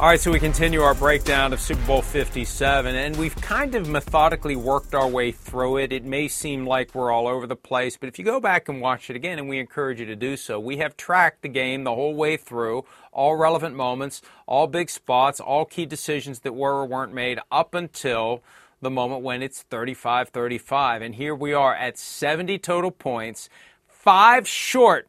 [0.00, 3.88] All right, so we continue our breakdown of Super Bowl 57, and we've kind of
[3.88, 5.92] methodically worked our way through it.
[5.92, 8.80] It may seem like we're all over the place, but if you go back and
[8.80, 11.82] watch it again, and we encourage you to do so, we have tracked the game
[11.82, 16.74] the whole way through, all relevant moments, all big spots, all key decisions that were
[16.74, 18.40] or weren't made up until
[18.80, 21.02] the moment when it's 35 35.
[21.02, 23.48] And here we are at 70 total points,
[23.88, 25.08] five short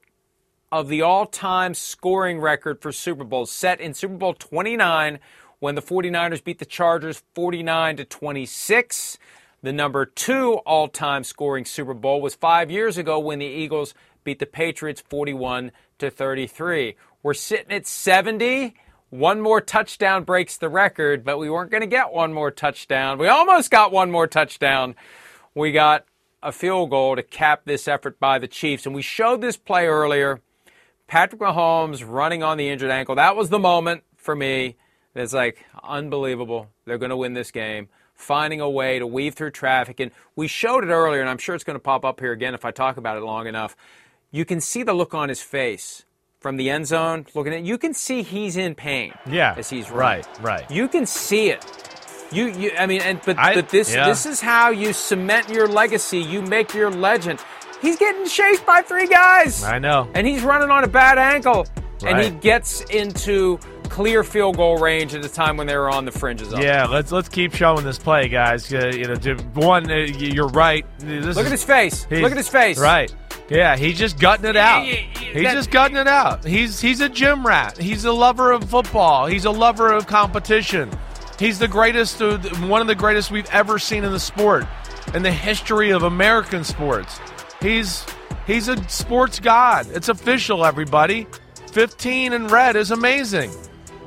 [0.72, 5.20] of the all time scoring record for Super Bowls set in Super Bowl 29
[5.60, 9.18] when the 49ers beat the Chargers 49 to 26.
[9.62, 13.94] The number two all time scoring Super Bowl was five years ago when the Eagles
[14.24, 16.96] beat the Patriots 41 to 33.
[17.24, 18.76] We're sitting at 70.
[19.10, 23.18] One more touchdown breaks the record, but we weren't going to get one more touchdown.
[23.18, 24.96] We almost got one more touchdown.
[25.56, 26.06] We got
[26.44, 28.86] a field goal to cap this effort by the Chiefs.
[28.86, 30.42] And we showed this play earlier.
[31.10, 33.16] Patrick Mahomes running on the injured ankle.
[33.16, 34.78] That was the moment for me.
[35.16, 36.70] It's like unbelievable.
[36.86, 37.90] They're going to win this game.
[38.14, 40.00] Finding a way to weave through traffic.
[40.00, 42.54] And we showed it earlier, and I'm sure it's going to pop up here again
[42.54, 43.76] if I talk about it long enough.
[44.32, 46.06] You can see the look on his face
[46.40, 49.56] from the end zone looking at you can see he's in pain Yeah.
[49.58, 50.26] as he's running.
[50.38, 50.72] Right, right.
[50.72, 51.66] You can see it.
[52.32, 54.06] You, you I mean, and but, I- but this yeah.
[54.08, 56.20] this is how you cement your legacy.
[56.20, 57.40] You make your legend.
[57.82, 59.64] He's getting chased by three guys.
[59.64, 60.10] I know.
[60.14, 61.66] And he's running on a bad ankle.
[62.06, 63.58] And he gets into
[63.90, 66.64] clear field goal range at a time when they were on the fringes of it.
[66.66, 68.72] Yeah, let's let's keep showing this play, guys.
[68.74, 69.16] Uh, you know,
[69.56, 70.86] one, uh, you're right.
[71.00, 72.08] This Look is- at his face.
[72.10, 72.80] Look at his face.
[72.80, 73.14] Right.
[73.50, 74.86] Yeah, he's just gutting it out.
[74.86, 76.46] He's that- just gutting it out.
[76.46, 77.78] He's he's a gym rat.
[77.78, 79.26] He's a lover of football.
[79.26, 80.92] He's a lover of competition.
[81.40, 84.66] He's the greatest, one of the greatest we've ever seen in the sport,
[85.14, 87.20] in the history of American sports.
[87.62, 88.06] He's
[88.48, 89.88] he's a sports god.
[89.92, 91.28] It's official, everybody.
[91.72, 93.52] Fifteen in red is amazing.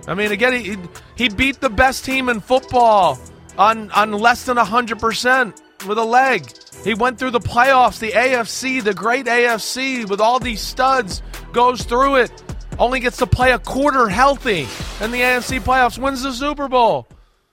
[0.06, 0.76] I mean, again, he
[1.16, 3.18] he beat the best team in football
[3.58, 6.50] on on less than hundred percent with a leg.
[6.84, 11.84] He went through the playoffs, the AFC, the great AFC, with all these studs, goes
[11.84, 12.42] through it,
[12.78, 14.66] only gets to play a quarter healthy
[15.00, 17.06] in the AFC playoffs, wins the Super Bowl.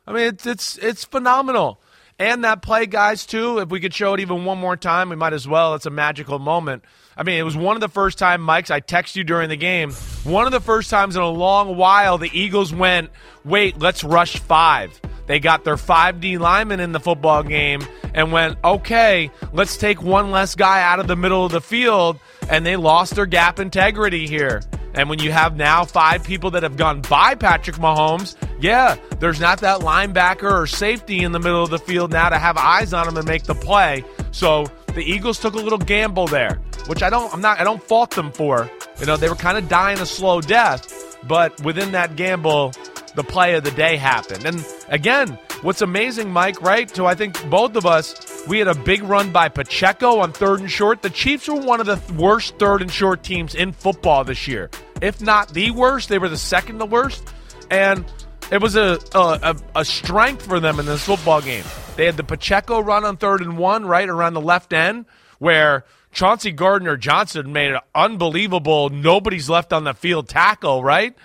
[0.08, 1.78] I mean, it's it's it's phenomenal.
[2.19, 3.59] And that play, guys, too.
[3.59, 5.74] If we could show it even one more time, we might as well.
[5.75, 6.84] It's a magical moment.
[7.16, 8.69] I mean, it was one of the first time, Mike's.
[8.69, 9.91] I text you during the game.
[10.25, 13.09] One of the first times in a long while, the Eagles went,
[13.46, 15.00] "Wait, let's rush five.
[15.28, 17.81] They got their five D linemen in the football game
[18.13, 22.19] and went, "Okay, let's take one less guy out of the middle of the field."
[22.50, 24.62] And they lost their gap integrity here.
[24.94, 29.39] And when you have now five people that have gone by Patrick Mahomes, yeah, there's
[29.39, 32.94] not that linebacker or safety in the middle of the field now to have eyes
[32.94, 34.03] on him and make the play.
[34.31, 37.81] So the Eagles took a little gamble there, which I don't I'm not I don't
[37.81, 38.69] fault them for.
[39.00, 42.74] You know, they were kind of dying a slow death, but within that gamble,
[43.15, 44.45] the play of the day happened.
[44.45, 46.88] And again, what's amazing, Mike, right?
[46.95, 50.59] To I think both of us, we had a big run by Pacheco on third
[50.61, 51.01] and short.
[51.01, 54.69] The Chiefs were one of the worst third and short teams in football this year.
[55.01, 57.23] If not the worst, they were the second to worst.
[57.71, 58.03] And
[58.51, 61.63] It was a, a, a strength for them in this football game.
[61.95, 65.06] They had the Pacheco run on third and one, right around the left end,
[65.38, 71.15] where Chauncey Gardner Johnson made an unbelievable nobody's left on the field tackle, right?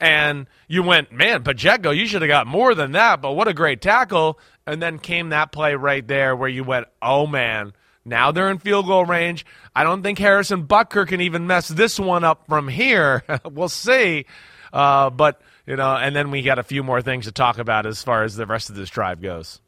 [0.00, 3.54] And you went, man, Pacheco, you should have got more than that, but what a
[3.54, 4.38] great tackle.
[4.66, 7.72] And then came that play right there where you went, oh man,
[8.04, 9.46] now they're in field goal range.
[9.74, 13.22] I don't think Harrison Butker can even mess this one up from here.
[13.44, 14.26] we'll see.
[14.72, 17.86] Uh, but you know, and then we got a few more things to talk about
[17.86, 19.60] as far as the rest of this drive goes.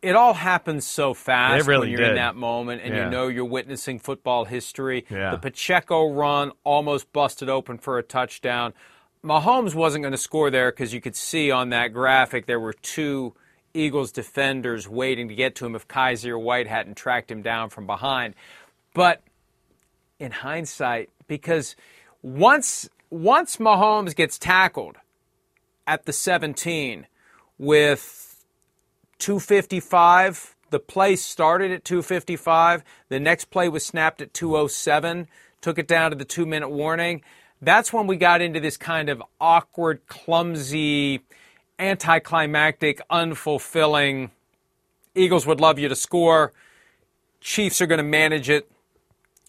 [0.00, 2.08] It all happens so fast really when you're did.
[2.10, 3.04] in that moment and Yeah.
[3.04, 5.06] you know you're witnessing football history.
[5.08, 5.30] Yeah.
[5.30, 8.74] The Pacheco run almost busted open for a touchdown.
[9.24, 12.72] Mahomes wasn't going to score there because you could see on that graphic there were
[12.72, 13.34] two
[13.72, 17.86] Eagles defenders waiting to get to him if Kyzir White hadn't tracked him down from
[17.86, 18.34] behind.
[18.94, 19.22] But
[20.18, 21.76] in hindsight, because
[22.22, 24.96] once once Mahomes gets tackled
[25.86, 27.06] at the 17
[27.58, 28.44] with
[29.18, 32.82] 255, the play started at 255.
[33.08, 35.28] The next play was snapped at 207,
[35.60, 37.22] took it down to the two minute warning.
[37.62, 41.20] That's when we got into this kind of awkward, clumsy,
[41.78, 44.30] anticlimactic, unfulfilling.
[45.14, 46.52] Eagles would love you to score.
[47.40, 48.68] Chiefs are going to manage it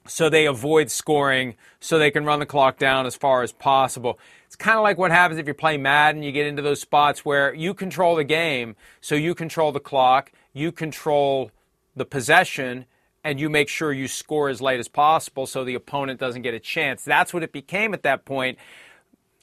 [0.06, 4.19] so they avoid scoring so they can run the clock down as far as possible.
[4.45, 6.21] It's kind of like what happens if you play Madden.
[6.21, 10.31] You get into those spots where you control the game, so you control the clock,
[10.54, 11.50] you control
[11.95, 12.86] the possession,
[13.24, 16.54] and you make sure you score as late as possible so the opponent doesn't get
[16.54, 17.04] a chance.
[17.04, 18.58] That's what it became at that point.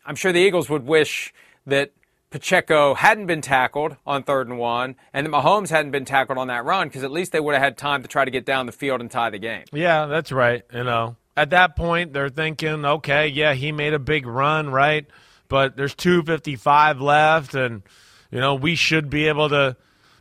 [0.04, 1.32] I'm sure the Eagles would wish
[1.66, 1.92] that
[2.30, 6.46] Pacheco hadn't been tackled on third and one, and that Mahomes hadn't been tackled on
[6.46, 8.66] that run because at least they would have had time to try to get down
[8.66, 9.64] the field and tie the game.
[9.72, 10.62] Yeah, that's right.
[10.72, 15.06] You know, at that point, they're thinking, okay, yeah, he made a big run, right?
[15.48, 17.82] But there's 255 left, and
[18.30, 19.76] you know we should be able to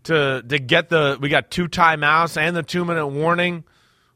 [0.10, 1.18] to to get the.
[1.20, 3.64] We got two timeouts and the two minute warning.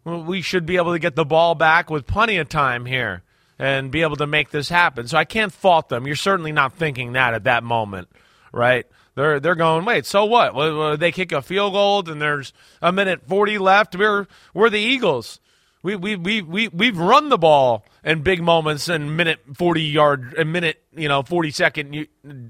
[0.04, 3.24] We should be able to get the ball back with plenty of time here
[3.58, 5.08] and be able to make this happen.
[5.08, 6.06] So I can't fault them.
[6.06, 8.10] You're certainly not thinking that at that moment,
[8.52, 8.86] right?
[9.16, 11.00] They're they're going, wait, so what?
[11.00, 12.52] They kick a field goal and there's
[12.82, 13.96] a minute 40 left.
[13.96, 15.40] We're we're the Eagles.
[15.84, 20.36] We we we we we've run the ball in big moments and minute 40 yard
[20.38, 22.08] a minute, you know, 40 second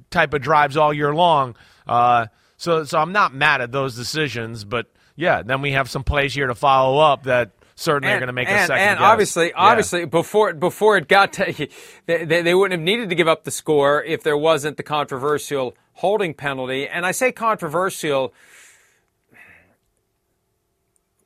[0.09, 1.55] type of drives all year long.
[1.85, 2.27] Uh,
[2.63, 6.33] so so I'm not mad at those decisions, but yeah, then we have some plays
[6.33, 9.05] here to follow up that certainly are going to make and, a second and guess.
[9.05, 9.53] obviously, Yeah.
[9.57, 11.67] obviously, before before it got to,
[12.05, 14.83] they, they, they wouldn't have needed to give up the score if there wasn't the
[14.83, 16.87] controversial holding penalty.
[16.87, 18.33] And I say controversial,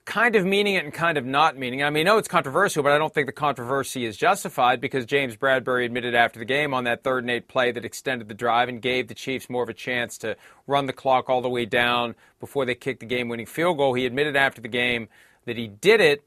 [0.07, 1.81] kind of meaning it and kind of not meaning.
[1.81, 1.83] it.
[1.83, 5.05] I mean, I know it's controversial, but I don't think the controversy is justified because
[5.05, 8.33] James Bradberry admitted after the game on that third and eight play that extended the
[8.33, 11.49] drive and gave the Chiefs more of a chance to run the clock all the
[11.49, 13.93] way down before they kicked the game-winning field goal.
[13.95, 15.09] He admitted after the game
[15.45, 16.23] that he did it.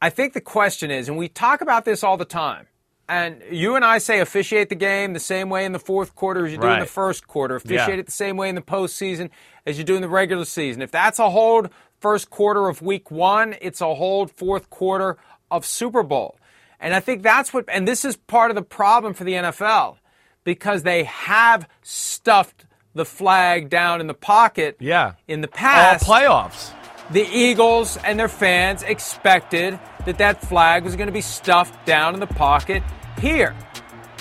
[0.00, 2.68] I think the question is, and we talk about this all the time,
[3.08, 6.46] and you and I say officiate the game the same way in the fourth quarter
[6.46, 7.56] as you do in the first quarter.
[7.56, 7.94] Officiate Yeah.
[7.96, 9.30] it the same way in the postseason
[9.66, 10.82] as you do in the regular season.
[10.82, 11.68] If that's a hold
[12.02, 15.16] first quarter of week one, it's a hold fourth quarter
[15.50, 16.36] of Super Bowl.
[16.80, 19.98] And I think that's what, and this is part of the problem for the NFL
[20.42, 25.12] because they have stuffed the flag down in the pocket Yeah.
[25.28, 26.72] in the all past playoffs.
[27.12, 32.14] the Eagles and their fans expected that that flag was going to be stuffed down
[32.14, 32.82] in the pocket
[33.20, 33.54] here.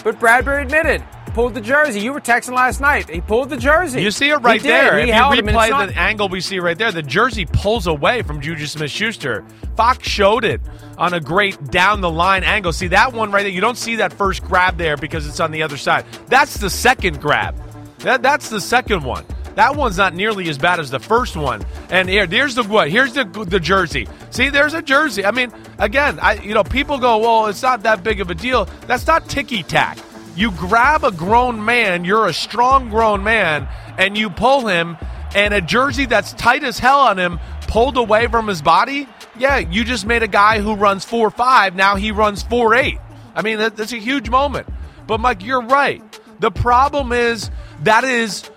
[0.03, 1.99] But Bradberry admitted, pulled the jersey.
[1.99, 3.09] You were texting last night.
[3.09, 4.01] He pulled the jersey.
[4.01, 4.97] You see it right there.
[4.97, 7.45] He if you held him, replay not- the angle we see right there, the jersey
[7.45, 9.43] pulls away from Juju Smith Schuster.
[9.75, 10.61] Fox showed it
[10.97, 12.73] on a great down the line angle.
[12.73, 13.51] See that one right there?
[13.51, 16.05] You don't see that first grab there because it's on the other side.
[16.27, 17.55] That's the second grab.
[17.99, 19.25] That, that's the second one.
[19.55, 21.63] That one's not nearly as bad as the first one.
[21.89, 22.89] And here, here's the what?
[22.89, 24.07] Here's the the jersey.
[24.29, 25.25] See, there's a jersey.
[25.25, 28.35] I mean, again, I you know, people go, well, it's not that big of a
[28.35, 28.65] deal.
[28.87, 29.97] That's not ticky tack.
[30.35, 34.97] You grab a grown man, you're a strong grown man, and you pull him,
[35.35, 39.07] and a jersey that's tight as hell on him pulled away from his body.
[39.37, 41.75] Yeah, you just made a guy who runs four five.
[41.75, 42.99] Now he runs four eight.
[43.33, 44.67] I mean, that, that's a huge moment.
[45.07, 46.03] But Mike, you're right.
[46.39, 47.49] The problem is
[47.83, 48.49] that is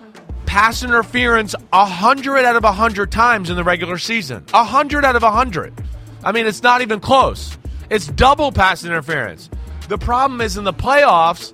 [0.46, 4.44] pass interference hundred out of hundred times in the regular season.
[4.52, 5.74] Hundred out of hundred.
[6.22, 7.56] I mean, it's not even close.
[7.90, 9.48] It's double pass interference.
[9.88, 11.52] The problem is in the playoffs,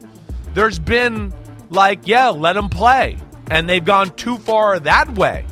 [0.55, 1.33] there's been
[1.71, 3.17] like, yeah, let them play,
[3.51, 5.47] and they've gone too far that way.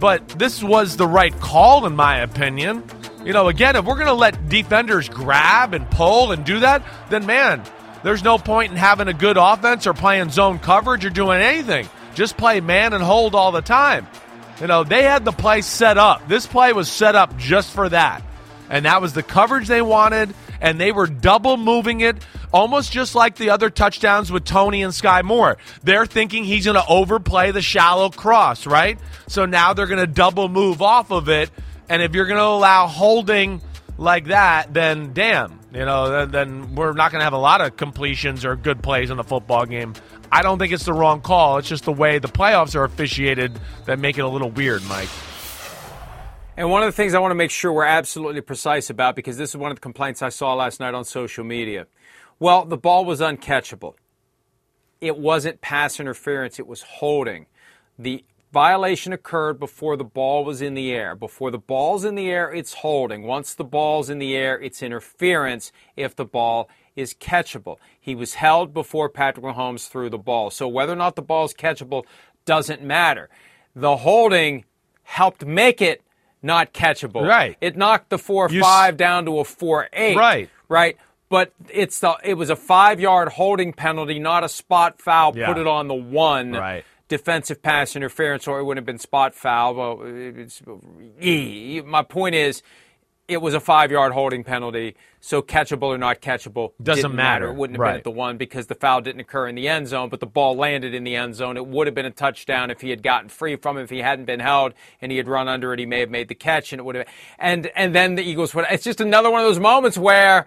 [0.00, 2.82] But this was the right call, in my opinion.
[3.24, 6.84] You know, again, if we're going to let defenders grab and pull and do that,
[7.08, 7.62] then man,
[8.04, 11.88] There's no point in having a good offense or playing zone coverage or doing anything.
[12.14, 14.06] Just play man and hold all the time.
[14.60, 16.28] You know, they had the play set up.
[16.28, 18.22] This play was set up just for that.
[18.68, 22.16] And that was the coverage they wanted, and they were double moving it,
[22.50, 25.58] almost just like the other touchdowns with Toney and Sky Moore.
[25.82, 28.98] They're thinking he's going to overplay the shallow cross, right?
[29.28, 31.50] So now they're going to double move off of it.
[31.90, 33.60] And if you're going to allow holding
[33.98, 37.60] like that, then damn, you know, then, then we're not going to have a lot
[37.60, 39.92] of completions or good plays in the football game.
[40.32, 41.58] I don't think it's the wrong call.
[41.58, 45.10] It's just the way the playoffs are officiated that make it a little weird, Mike.
[46.56, 49.36] And one of the things I want to make sure we're absolutely precise about, because
[49.36, 51.88] this is one of the complaints I saw last night on social media.
[52.38, 53.94] Well, the ball was uncatchable.
[55.00, 57.46] It wasn't pass interference, it was holding.
[57.98, 61.16] The violation occurred before the ball was in the air.
[61.16, 63.24] Before the ball's in the air, it's holding.
[63.24, 67.78] Once the ball's in the air, it's interference if the ball is catchable.
[68.00, 70.50] He was held before Patrick Mahomes threw the ball.
[70.50, 72.04] So whether or not the ball is catchable
[72.44, 73.28] doesn't matter.
[73.74, 74.64] The holding
[75.02, 76.00] helped make it
[76.44, 77.26] not catchable.
[77.26, 77.56] Right.
[77.60, 80.16] It knocked the 4 5 down to a 4 8.
[80.16, 80.50] Right.
[80.68, 80.96] Right.
[81.28, 85.36] But it's the it was a five yard holding penalty, not a spot foul.
[85.36, 85.46] Yeah.
[85.46, 86.52] Put it on the one.
[86.52, 86.84] Right.
[87.08, 89.74] Defensive pass interference, or it would have been spot foul.
[89.74, 90.62] Well, it's,
[91.84, 92.62] my point is,
[93.26, 97.48] it was a five yard holding penalty, so catchable or not catchable Doesn't didn't matter.
[97.48, 97.90] It wouldn't have Right.
[97.92, 100.26] been at the one because the foul didn't occur in the end zone, but the
[100.26, 101.56] ball landed in the end zone.
[101.56, 104.00] It would have been a touchdown if he had gotten free from it, if he
[104.00, 105.78] hadn't been held and he had run under it.
[105.78, 107.06] He may have made the catch, and it would have.
[107.38, 108.66] And and then the Eagles would.
[108.70, 110.46] It's just another one of those moments where,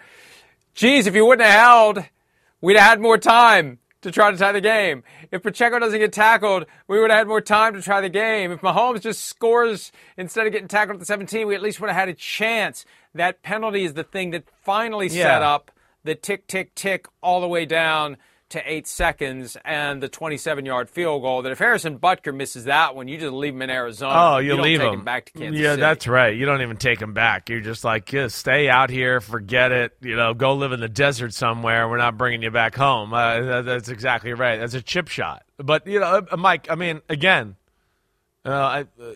[0.75, 2.03] geez, if you wouldn't have held,
[2.61, 5.03] we'd have had more time to try to tie the game.
[5.31, 8.51] If Pacheco doesn't get tackled, we would have had more time to try the game.
[8.51, 11.89] If Mahomes just scores instead of getting tackled at the 17, we at least would
[11.89, 12.85] have had a chance.
[13.13, 15.71] That penalty is the thing that finally set up
[16.05, 18.15] the tick, tick, tick all the way down
[18.49, 21.41] to eight seconds and the 27 yard field goal.
[21.41, 24.13] That if Harrison Butker misses that one, you just leave him in Arizona.
[24.15, 24.99] Oh, you, don't leave take him.
[24.99, 25.81] him back to Kansas yeah, City.
[25.81, 26.35] that's right.
[26.35, 27.49] You don't even take him back.
[27.49, 29.97] You're just like, just stay out here, forget it.
[30.01, 31.89] You know, go live in the desert somewhere.
[31.89, 33.13] We're not bringing you back home.
[33.13, 34.57] Uh, that's exactly right.
[34.57, 35.43] That's a chip shot.
[35.57, 36.67] But you know, uh, Mike.
[36.69, 37.55] I mean, again,
[38.45, 39.13] uh, I, uh,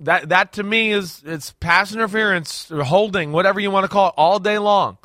[0.00, 4.08] that that to me is it's pass interference, or holding, whatever you want to call
[4.08, 4.98] it, all day long.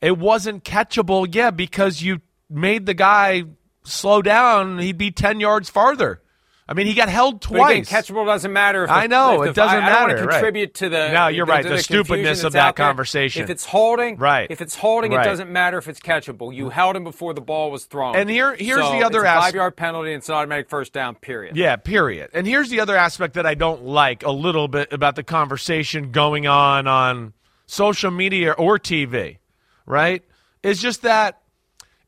[0.00, 2.20] It wasn't catchable, yeah, because you
[2.52, 3.44] made the guy
[3.84, 4.78] slow down.
[4.78, 6.20] He'd be ten yards farther.
[6.68, 7.90] I mean, he got held twice.
[7.90, 8.84] again, catchable doesn't matter.
[8.84, 10.34] If the, I know, it the- doesn't I, I don't want matter, to right.
[10.34, 11.10] contribute to the.
[11.12, 13.42] No, you're right, to the stupidness of that conversation.
[13.42, 14.46] If it's holding, Right.
[14.48, 15.26] If it's holding, Right.
[15.26, 16.54] it doesn't matter if it's catchable.
[16.54, 18.14] You held him before the ball was thrown.
[18.16, 20.12] And here- here's So the other it's a as- five yard penalty.
[20.12, 21.16] and It's an automatic first down.
[21.16, 21.56] Period.
[21.56, 22.30] Yeah, period.
[22.32, 26.10] And here's the other aspect that I don't like a little bit about the conversation
[26.12, 27.32] going on on
[27.66, 29.38] social media or TV,
[29.84, 30.22] right?
[30.62, 31.41] It's just that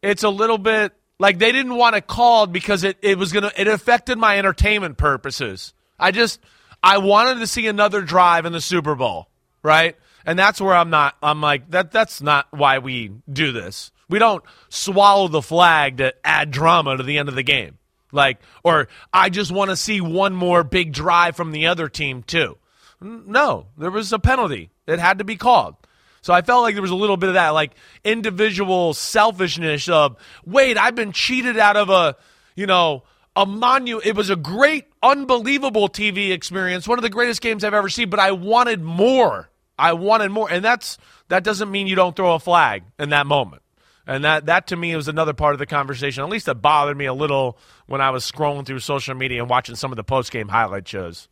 [0.04, 3.52] it's a little bit like they didn't want it called because it, it was to,
[3.56, 5.73] it affected my entertainment purposes.
[5.99, 6.40] I just,
[6.82, 9.28] I wanted to see another drive in the Super Bowl,
[9.62, 9.96] right?
[10.26, 13.92] And that's where I'm not, I'm like, that, that's not why we do this.
[14.08, 17.78] We don't swallow the flag to add drama to the end of the game.
[18.12, 22.23] Like, or I just want to see one more big drive from the other team,
[22.23, 22.58] too.
[23.00, 24.70] No, there was a penalty.
[24.87, 25.76] It had to be called.
[26.24, 30.16] So I felt like there was a little bit of that, like individual selfishness of,
[30.46, 32.16] wait, I've been cheated out of a,
[32.56, 33.02] you know,
[33.36, 34.00] a monu.
[34.02, 38.08] It was a great, unbelievable TV experience, one of the greatest games I've ever seen.
[38.08, 39.50] But I wanted more.
[39.78, 40.96] I wanted more, and that's
[41.28, 43.60] that doesn't mean you don't throw a flag in that moment.
[44.06, 46.24] And that, that to me was another part of the conversation.
[46.24, 49.50] At least it bothered me a little when I was scrolling through social media and
[49.50, 51.28] watching some of the post game highlight shows.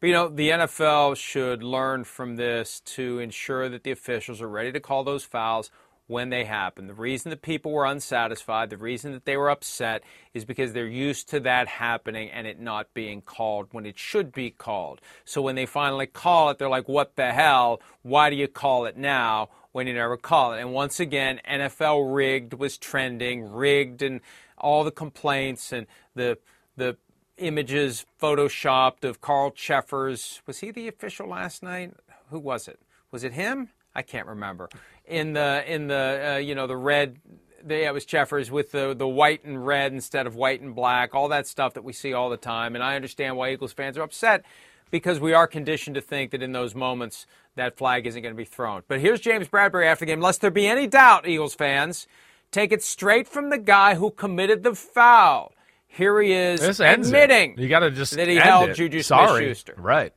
[0.00, 4.48] But you know, the NFL should learn from this to ensure that the officials are
[4.48, 5.70] ready to call those fouls
[6.06, 6.86] when they happen.
[6.86, 10.86] The reason that people were unsatisfied, the reason that they were upset, is because they're
[10.86, 15.00] used to that happening and it not being called when it should be called.
[15.24, 17.80] So when they finally call it, they're like, what the hell?
[18.02, 20.60] Why do you call it now when you never call it?
[20.60, 24.20] And once again, NFL rigged was trending, rigged and
[24.58, 26.38] all the complaints and the
[26.76, 26.96] the
[27.38, 30.42] images photoshopped of Carl Cheffers.
[30.46, 31.92] Was he the official last night?
[32.30, 32.80] Who was it?
[33.10, 33.70] Was it him?
[33.94, 34.68] I can't remember.
[35.06, 37.18] In the in the uh, you know the red.
[37.64, 40.74] The, yeah, it was Cheffers with the the white and red instead of white and
[40.74, 41.14] black.
[41.14, 43.96] All that stuff that we see all the time, and I understand why Eagles fans
[43.96, 44.44] are upset
[44.90, 47.26] because we are conditioned to think that in those moments
[47.56, 48.82] that flag isn't going to be thrown.
[48.86, 50.20] But here's James Bradberry after the game.
[50.20, 52.06] Lest there be any doubt, Eagles fans,
[52.50, 55.52] take it straight from the guy who committed the foul.
[55.88, 57.14] Here he is This ends it.
[57.14, 58.74] admitting You got to just that he held it.
[58.74, 59.44] Juju Sorry.
[59.54, 59.74] Smith-Schuster.
[59.78, 60.12] Right.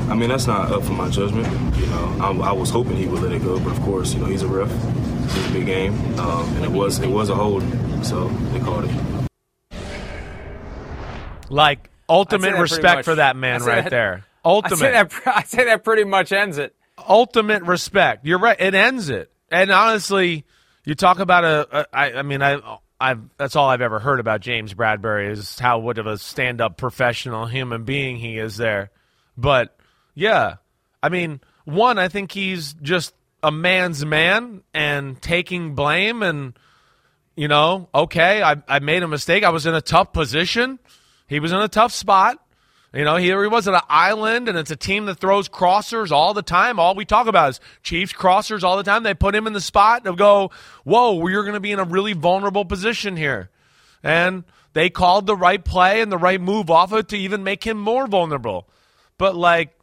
[0.00, 1.48] I mean, that's not up for my judgment.
[1.76, 4.20] You know, I, I was hoping he would let it go, but of course, you
[4.20, 4.68] know, he's a ref.
[4.68, 7.62] This is a big game, um, and it was it was a hold,
[8.06, 9.26] so they called it.
[11.50, 14.24] Like ultimate respect much- for that man right that- there.
[14.44, 14.78] I Ultimate.
[14.78, 15.12] say that.
[15.26, 16.72] I say that pretty much ends it.
[17.08, 18.24] ultimate respect.
[18.24, 18.56] You're right.
[18.60, 19.32] It ends it.
[19.50, 20.44] And honestly,
[20.84, 21.80] you talk about a.
[21.80, 22.60] a I, I mean, I.
[23.00, 26.76] I've, that's all I've ever heard about James Bradberry is how what of a stand-up
[26.76, 28.90] professional human being he is there.
[29.36, 29.76] But
[30.14, 30.56] yeah,
[31.02, 36.58] I mean, one, I think he's just a man's man and taking blame and
[37.36, 39.44] you know, okay, I, I made a mistake.
[39.44, 40.78] I was in a tough position.
[41.28, 42.42] He was in a tough spot.
[42.94, 46.10] You know, here he was at an island, and it's a team that throws crossers
[46.10, 46.78] all the time.
[46.78, 49.02] All we talk about is Chiefs crossers all the time.
[49.02, 50.50] They put him in the spot to go,
[50.84, 53.50] whoa, you're going to be in a really vulnerable position here.
[54.02, 57.42] And they called the right play and the right move off of it to even
[57.44, 58.68] make him more vulnerable.
[59.18, 59.76] But like,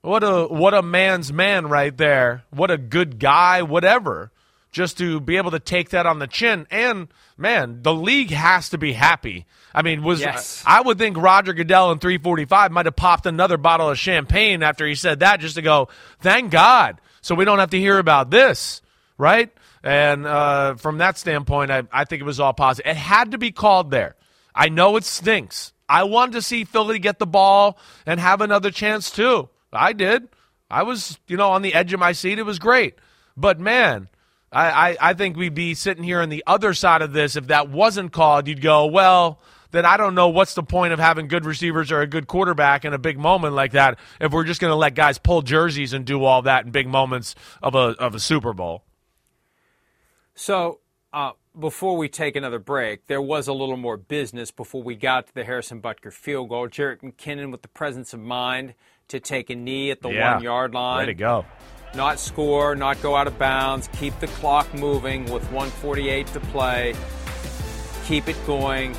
[0.00, 2.44] what a what a man's man right there.
[2.50, 4.30] What a good guy, whatever.
[4.78, 6.68] Just to be able to take that on the chin.
[6.70, 9.44] And man, the league has to be happy.
[9.74, 10.62] I mean, was Yes.
[10.64, 14.86] I would think Roger Goodell in 345 might have popped another bottle of champagne after
[14.86, 15.88] he said that just to go,
[16.20, 17.00] thank God.
[17.22, 18.80] So we don't have to hear about this,
[19.18, 19.50] right?
[19.82, 22.88] And uh, from that standpoint, I, I think it was all positive.
[22.88, 24.14] It had to be called there.
[24.54, 25.72] I know it stinks.
[25.88, 29.48] I wanted to see Philly get the ball and have another chance too.
[29.72, 30.28] I did.
[30.70, 32.38] I was, you know, on the edge of my seat.
[32.38, 32.94] It was great.
[33.36, 34.08] But man,
[34.52, 37.36] I, I, I think we'd be sitting here on the other side of this.
[37.36, 39.40] If that wasn't called, you'd go, well,
[39.70, 42.86] then I don't know what's the point of having good receivers or a good quarterback
[42.86, 45.92] in a big moment like that if we're just going to let guys pull jerseys
[45.92, 48.84] and do all that in big moments of a, of a Super Bowl.
[50.34, 50.80] So,
[51.12, 55.26] uh, before we take another break, there was a little more business before we got
[55.26, 56.68] to the Harrison Butker field goal.
[56.68, 58.74] Jerick McKinnon with the presence of mind
[59.08, 60.34] to take a knee at the Yeah.
[60.34, 60.98] one yard line.
[60.98, 61.44] Way to go.
[61.94, 66.94] Not score, not go out of bounds, keep the clock moving with 148 to play.
[68.04, 68.94] Keep it going.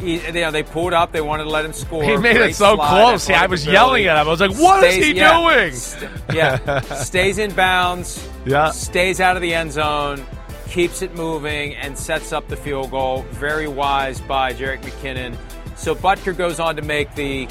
[0.00, 1.12] He, you know, they pulled up.
[1.12, 2.02] They wanted to let him score.
[2.02, 3.22] He made Great it so close.
[3.24, 4.26] See, I was yelling at him.
[4.26, 8.26] I was like, "What is Stays- he yeah, doing?" st- yeah, stays in bounds.
[8.44, 8.70] Yeah.
[8.72, 10.24] stays out of the end zone,
[10.68, 13.22] keeps it moving, and sets up the field goal.
[13.32, 15.36] Very wise by Jerick McKinnon.
[15.76, 17.46] So Butker goes on to make the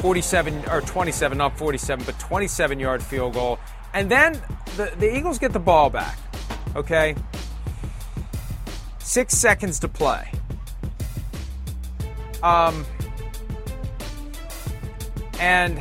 [0.00, 3.58] 47 or 27, not 47, but 27 yard field goal.
[3.94, 4.40] And then
[4.76, 6.18] the, the Eagles get the ball back.
[6.76, 7.14] Okay.
[8.98, 10.30] Six seconds to play.
[12.42, 12.84] Um,
[15.40, 15.78] and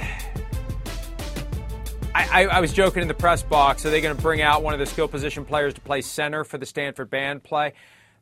[2.16, 3.86] I, I, I was joking in the press box.
[3.86, 6.44] Are they going to bring out one of the skill position players to play center
[6.44, 7.74] for the Stanford band play?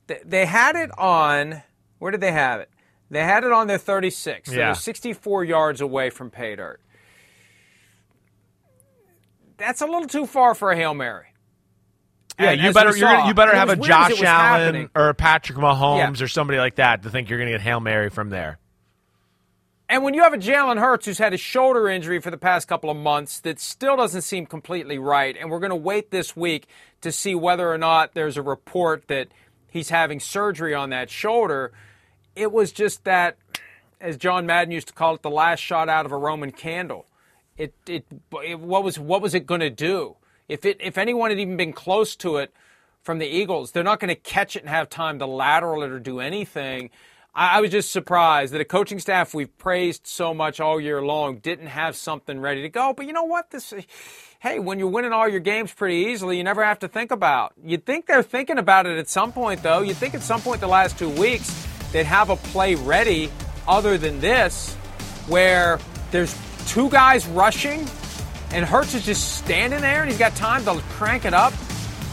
[0.07, 1.61] They, they had it on.
[1.99, 2.69] Where did they have it?
[3.09, 4.49] They had it on their 36.
[4.49, 4.69] They Yeah.
[4.69, 6.81] were 64 yards away from pay dirt.
[9.57, 11.27] That's a little too far for a hail mary.
[12.39, 14.15] Yeah, And you better we you're gonna, you better have a was weird as it
[14.17, 14.89] Josh Allen happening.
[14.93, 16.25] or a Patrick Mahomes Yeah.
[16.25, 18.59] or somebody like that to think you're going to get hail mary from there.
[19.87, 22.67] And when you have a Jalen Hurts who's had a shoulder injury for the past
[22.67, 26.35] couple of months that still doesn't seem completely right, and we're going to wait this
[26.35, 26.67] week
[27.01, 29.27] to see whether or not there's a report that
[29.69, 31.71] he's having surgery on that shoulder,
[32.35, 33.37] it was just that,
[34.01, 37.05] as John Madden used to call it, the last shot out of a Roman candle.
[37.57, 40.17] It, it, it what was what was it going to do?
[40.49, 42.53] If it if anyone had even been close to it
[43.01, 45.91] from the Eagles, they're not going to catch it and have time to lateral it
[45.91, 46.89] or do anything.
[47.33, 51.01] I, I was just surprised that a coaching staff we've praised so much all year
[51.01, 52.93] long didn't have something ready to go.
[52.93, 53.51] But you know what?
[53.51, 53.73] This,
[54.39, 57.53] hey, when you're winning all your games pretty easily, you never have to think about.
[57.63, 59.81] You'd think they're thinking about it at some point, though.
[59.81, 63.29] You'd think at some point the last two weeks they'd have a play ready
[63.67, 64.73] other than this,
[65.27, 65.79] where
[66.11, 66.33] there's
[66.67, 67.87] two guys rushing
[68.51, 71.53] and Hurts is just standing there and he's got time to crank it up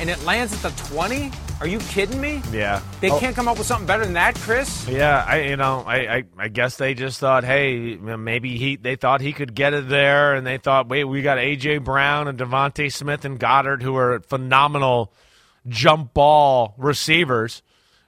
[0.01, 1.31] and it lands at the 20?
[1.61, 2.43] Are you kidding me?
[2.51, 2.81] Yeah.
[3.01, 3.21] They Oh.
[3.21, 4.89] can't come up with something better than that, Chris?
[4.89, 8.97] Yeah, I you know I, I I guess they just thought, hey, maybe he they
[8.97, 12.37] thought he could get it there, and they thought, wait, we got AJ Brown and
[12.37, 15.13] DeVonta Smith and Goedert who are phenomenal
[15.69, 17.63] jump ball receivers.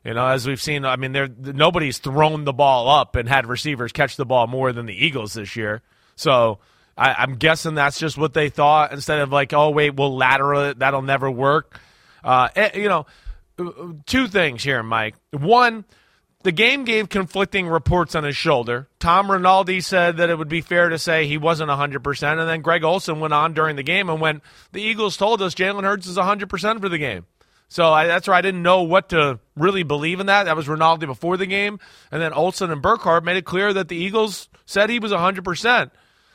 [0.05, 3.47] You know, as we've seen, I mean, there nobody's thrown the ball up and had
[3.47, 5.81] receivers catch the ball more than the Eagles this year.
[6.16, 6.59] So
[6.96, 10.70] I, I'm guessing that's just what they thought instead of like, oh wait, we'll lateral
[10.70, 11.79] it, that'll never work.
[12.22, 13.07] Uh, eh, you know,
[14.07, 15.14] two things here, Mike.
[15.31, 15.85] One,
[16.44, 18.88] the game gave conflicting reports on his shoulder.
[18.98, 22.38] Tom Rinaldi said that it would be fair to say he wasn't 100%.
[22.38, 25.55] And then Greg Olsen went on during the game and went, The Eagles told us
[25.55, 27.24] Jalen Hurts is 100% for the game.
[27.68, 30.44] So I, that's where I didn't know what to really believe in that.
[30.44, 31.81] That was Rinaldi before the game.
[32.12, 35.90] And then Olsen and Burkhardt made it clear that the Eagles said he was 100%.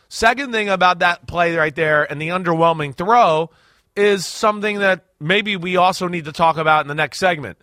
[0.10, 3.52] Second thing about that play right there and the underwhelming throw
[3.96, 7.58] is something that maybe we also need to talk about in the next segment.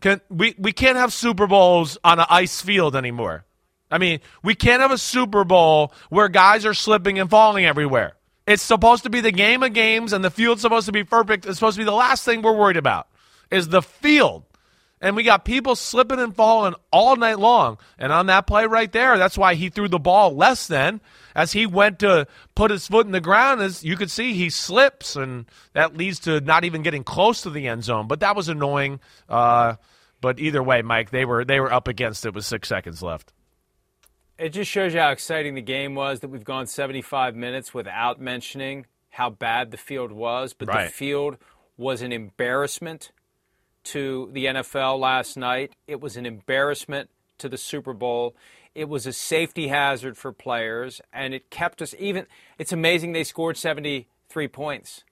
[0.00, 3.44] Can we we can't have Super Bowls on an ice field anymore.
[3.90, 8.12] I mean, we can't have a Super Bowl where guys are slipping and falling everywhere.
[8.46, 11.46] It's supposed to be the game of games and the field's supposed to be perfect.
[11.46, 13.08] It's supposed to be the last thing we're worried about
[13.50, 14.44] is the field.
[15.02, 17.78] And we got people slipping and falling all night long.
[17.98, 21.00] And on that play right there, that's why he threw the ball less than
[21.34, 23.62] as he went to put his foot in the ground.
[23.62, 27.50] As you could see, he slips, and that leads to not even getting close to
[27.50, 28.08] the end zone.
[28.08, 29.00] But that was annoying.
[29.26, 29.76] Uh,
[30.20, 33.32] but either way, Mike, they were they were up against it with six seconds left.
[34.38, 38.20] It just shows you how exciting the game was that we've gone 75 minutes without
[38.20, 40.52] mentioning how bad the field was.
[40.54, 40.84] But Right.
[40.86, 41.38] the field
[41.76, 43.12] was an embarrassment
[43.90, 45.72] to the NFL last night.
[45.86, 48.36] It was an embarrassment to the Super Bowl.
[48.74, 52.26] It was a safety hazard for players, and it kept us even.
[52.58, 55.04] It's amazing they scored 73 points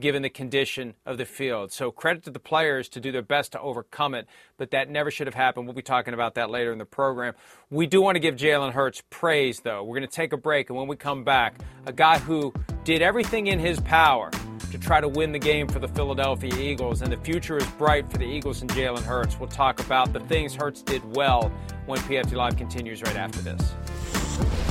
[0.00, 1.72] given the condition of the field.
[1.72, 5.10] So credit to the players to do their best to overcome it, but that never
[5.10, 5.66] should have happened.
[5.66, 7.34] We'll be talking about that later in the program.
[7.70, 9.84] We do want to give Jalen Hurts praise, though.
[9.84, 11.54] We're going to take a break, and when we come back,
[11.86, 12.52] a guy who
[12.84, 14.30] did everything in his power
[14.70, 18.10] to try to win the game for the Philadelphia Eagles, and the future is bright
[18.10, 19.38] for the Eagles and Jalen Hurts.
[19.38, 21.52] We'll talk about the things Hurts did well
[21.86, 24.69] when PFT Live continues right after this.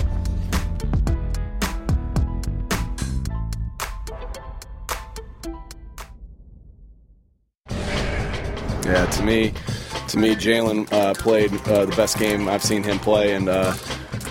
[8.90, 9.54] Yeah, to me,
[10.08, 13.76] to me, Jalen uh, played uh, the best game I've seen him play, and uh,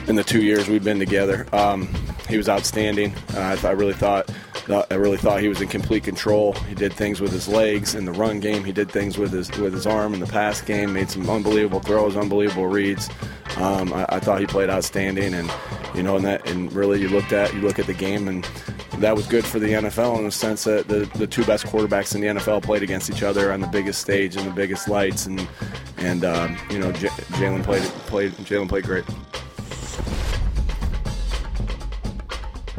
[0.08, 1.88] in the two years we've been together, um,
[2.28, 3.14] he was outstanding.
[3.34, 4.28] Uh, I, I really thought,
[4.68, 6.54] I really thought he was in complete control.
[6.54, 8.64] He did things with his legs in the run game.
[8.64, 10.92] He did things with his with his arm in the pass game.
[10.92, 13.08] Made some unbelievable throws, unbelievable reads.
[13.58, 15.48] Um, I, I thought he played outstanding, and
[15.98, 18.44] you know, and that, and really, you looked at you look at the game and
[18.98, 22.14] that was good for the NFL in the sense that the, the two best quarterbacks
[22.14, 25.26] in the NFL played against each other on the biggest stage and the biggest lights,
[25.26, 25.48] and
[25.96, 29.04] and um, you know J- Jalen played played Jalen played great.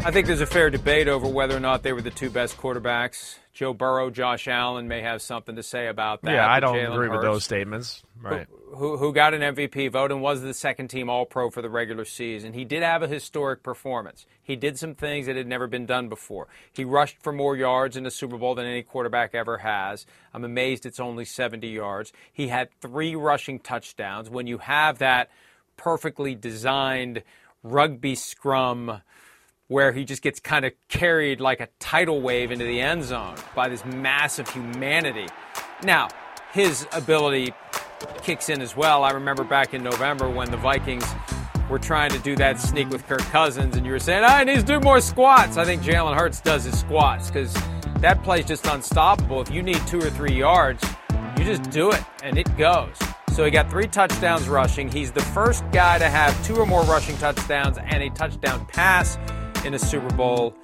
[0.06, 2.58] I think there's a fair debate over whether or not they were the two best
[2.58, 3.38] quarterbacks.
[3.54, 6.32] Joe Burrow, Josh Allen may have something to say about that.
[6.32, 8.02] yeah, I don't Jalen agree with those statements.
[8.22, 8.48] Right.
[8.76, 11.70] Who, who got an MVP vote and was the second team All Pro for the
[11.70, 12.54] regular season.
[12.54, 14.26] He did have a historic performance.
[14.42, 16.48] He did some things that had never been done before.
[16.72, 20.06] He rushed for more yards in the Super Bowl than any quarterback ever has.
[20.34, 22.14] I'm amazed it's only 70 yards.
[22.32, 24.30] He had three rushing touchdowns.
[24.30, 25.30] When you have that
[25.76, 27.22] perfectly designed
[27.64, 29.02] rugby scrum
[29.70, 33.36] where he just gets kind of carried like a tidal wave into the end zone
[33.56, 35.28] by this massive humanity.
[35.84, 36.10] Now,
[36.52, 37.54] his ability
[38.24, 39.04] kicks in as well.
[39.04, 41.06] I remember back in November when the Vikings
[41.70, 44.58] were trying to do that sneak with Kirk Cousins, and you were saying, "I need
[44.58, 47.54] to do more squats." I think Jalen Hurts does his squats because
[48.00, 49.40] that play's just unstoppable.
[49.40, 50.84] If you need two or three yards,
[51.38, 52.98] you just do it, and it goes.
[53.34, 54.90] So he got three touchdowns rushing.
[54.90, 59.20] He's the first guy to have two or more rushing touchdowns and a touchdown pass
[59.66, 60.56] in a Super Bowl.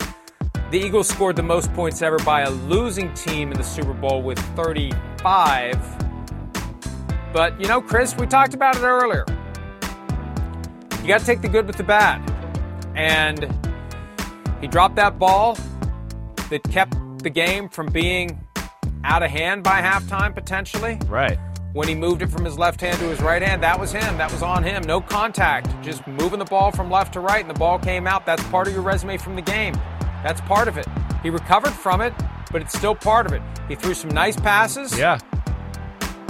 [0.72, 4.22] The Eagles scored the most points ever by a losing team in the Super Bowl
[4.22, 5.78] with 35.
[7.32, 9.26] But, you know, Chris, we talked about it earlier.
[11.02, 12.22] You got to take the good with the bad.
[12.96, 13.54] And
[14.62, 15.58] he dropped that ball
[16.50, 18.40] that kept the game from being
[19.04, 20.98] out of hand by halftime, potentially.
[21.08, 21.38] Right.
[21.76, 24.18] When he moved it from his left hand to his right hand, that was him.
[24.18, 24.84] That was on him.
[24.84, 25.68] No contact.
[25.84, 28.26] Just moving the ball from left to right, and the ball came out.
[28.26, 29.74] That's part of your resume from the game.
[30.24, 30.88] That's part of it.
[31.22, 32.14] He recovered from it,
[32.50, 33.42] but it's still part of it.
[33.68, 34.98] He threw some nice passes.
[34.98, 35.20] Yeah.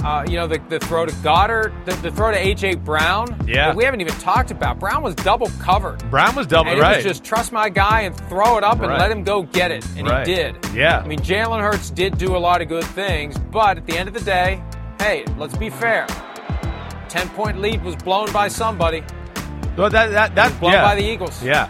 [0.02, 2.74] Uh, you know, the, the throw to Goedert, the, the throw to A.J.
[2.76, 3.40] Brown.
[3.46, 3.72] Yeah.
[3.72, 4.80] we haven't even talked about.
[4.80, 5.98] Brown was double covered.
[6.10, 6.96] Brown was double And right.
[6.96, 8.98] was just trust my guy and throw it up and Right.
[8.98, 9.86] let him go get it.
[9.96, 10.26] And Right.
[10.26, 10.56] he did.
[10.74, 10.98] Yeah.
[10.98, 14.08] I mean, Jalen Hurts did do a lot of good things, but at the end
[14.08, 14.60] of the day,
[15.00, 16.06] hey, let's be fair.
[17.08, 19.02] 10 point lead was blown by somebody,
[19.76, 20.82] Well, that that that blown yeah.
[20.82, 21.42] by the Eagles.
[21.42, 21.68] Yeah.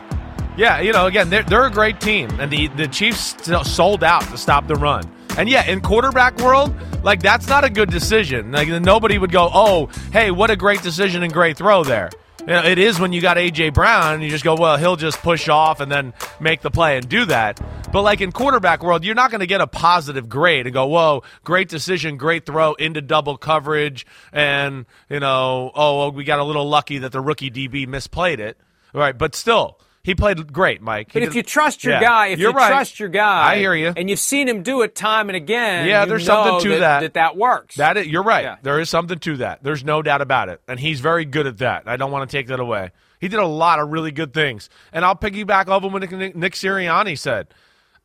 [0.57, 3.37] Yeah, you know, again, they're, they're a great team, and the, the Chiefs
[3.71, 5.05] sold out to stop the run.
[5.37, 8.53] And yeah, in quarterback world, like that's not a good decision.
[8.53, 12.09] Like nobody would go, "Oh, hey, what a great decision and great throw there."
[12.41, 14.97] You know, it is when you got AJ Brown, and you just go, "Well, he'll
[14.97, 17.61] just push off and then make the play and do that."
[17.93, 20.87] But like in quarterback world, you're not going to get a positive grade and go,
[20.87, 26.39] "Whoa, great decision, great throw into double coverage," and you know, "Oh, well, we got
[26.39, 28.59] a little lucky that the rookie DB misplayed it."
[28.95, 31.09] All right, but still, he played great, Mike.
[31.13, 32.01] He But if did- you trust your Yeah.
[32.01, 32.69] guy, if You're you right.
[32.69, 33.93] trust your guy, I hear you.
[33.97, 37.15] and you've seen him do it time and again, Yeah, there's something to that, that.
[37.15, 37.75] that works.
[37.75, 38.45] That is, you're right.
[38.45, 38.57] Yeah.
[38.63, 39.63] There is something to that.
[39.65, 41.83] There's no doubt about it, and he's very good at that.
[41.87, 42.93] I don't want to take that away.
[43.21, 46.37] He did a lot of really good things, and I'll piggyback off of what Nick,
[46.37, 47.49] Nick Sirianni said.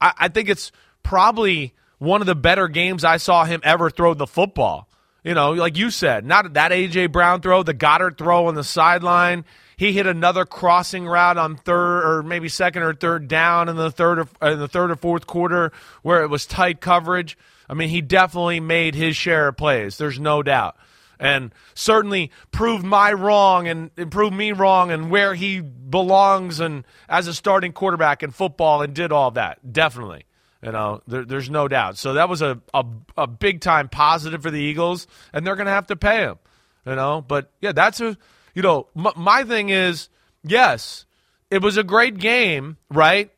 [0.01, 0.71] I, I think it's
[1.03, 4.87] probably one of the better games I saw him ever throw the football.
[5.23, 8.63] You know, like you said, not that AJ Brown throw, the Goedert throw on the
[8.63, 9.45] sideline.
[9.81, 13.89] He hit another crossing route on third or maybe second or third down in the
[13.89, 15.71] third or in the third or fourth quarter
[16.03, 17.35] where it was tight coverage.
[17.67, 19.97] I mean, he definitely made his share of plays.
[19.97, 20.77] There's no doubt.
[21.19, 27.25] And certainly proved my wrong and, proved me wrong and where he belongs and as
[27.25, 29.73] a starting quarterback in football and did all that.
[29.73, 30.25] Definitely.
[30.61, 31.97] You know, there, there's no doubt.
[31.97, 32.85] So that was a, a,
[33.17, 36.37] a big time positive for the Eagles, and they're going to have to pay him.
[36.85, 38.15] You know, but yeah, that's a,
[38.53, 40.09] you know, m- my thing is,
[40.43, 41.05] yes,
[41.49, 43.31] it was a great game, right?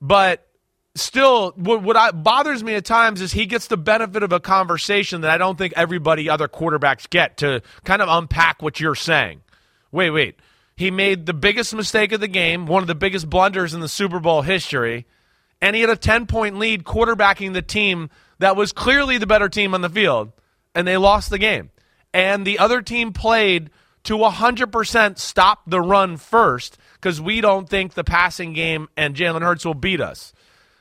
[0.00, 0.46] But
[0.94, 4.40] still, what, what I, bothers me at times is he gets the benefit of a
[4.40, 8.94] conversation that I don't think everybody, other quarterbacks get to kind of unpack what you're
[8.94, 9.42] saying.
[9.92, 10.36] Wait, wait.
[10.76, 13.88] He made the biggest mistake of the game, one of the biggest blunders in the
[13.88, 15.06] Super Bowl history
[15.60, 19.48] and he had a 10 point lead quarterbacking the team that was clearly the better
[19.48, 20.32] team on the field,
[20.74, 21.70] and they lost the game.
[22.12, 23.70] And the other team played
[24.06, 29.42] to 100% stop the run first because we don't think the passing game and Jalen
[29.42, 30.32] Hurts will beat us.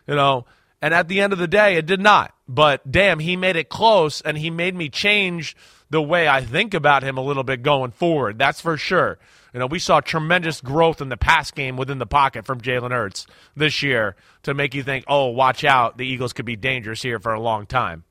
[0.07, 0.45] You know,
[0.81, 2.33] and at the end of the day, it did not.
[2.47, 5.55] But damn, he made it close, and he made me change
[5.89, 8.37] the way I think about him a little bit going forward.
[8.37, 9.17] That's for sure.
[9.53, 12.91] You know, we saw tremendous growth in the pass game within the pocket from Jalen
[12.91, 17.01] Hurts this year to make you think, oh, watch out, the Eagles could be dangerous
[17.01, 18.03] here for a long time.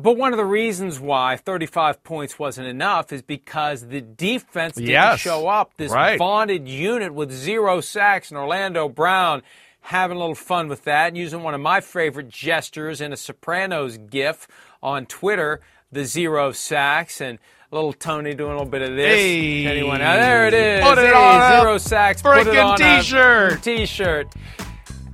[0.00, 4.90] But one of the reasons why 35 points wasn't enough is because the defense didn't
[4.90, 5.18] Yes.
[5.18, 5.72] show up.
[5.76, 6.16] This Right.
[6.16, 9.42] vaunted unit with zero sacks and Orlando Brown
[9.80, 13.16] having a little fun with that and using one of my favorite gestures in a
[13.16, 14.46] Sopranos gif
[14.84, 17.40] on Twitter, the zero sacks and
[17.72, 19.16] little Tony doing a little bit of this.
[19.20, 19.66] Hey.
[19.66, 20.00] Anyone?
[20.00, 20.84] Ah, there it is.
[20.84, 22.22] Put it Hey, on a zero sacks.
[22.22, 23.62] Put it freaking on a t-shirt.
[23.64, 24.28] T-shirt.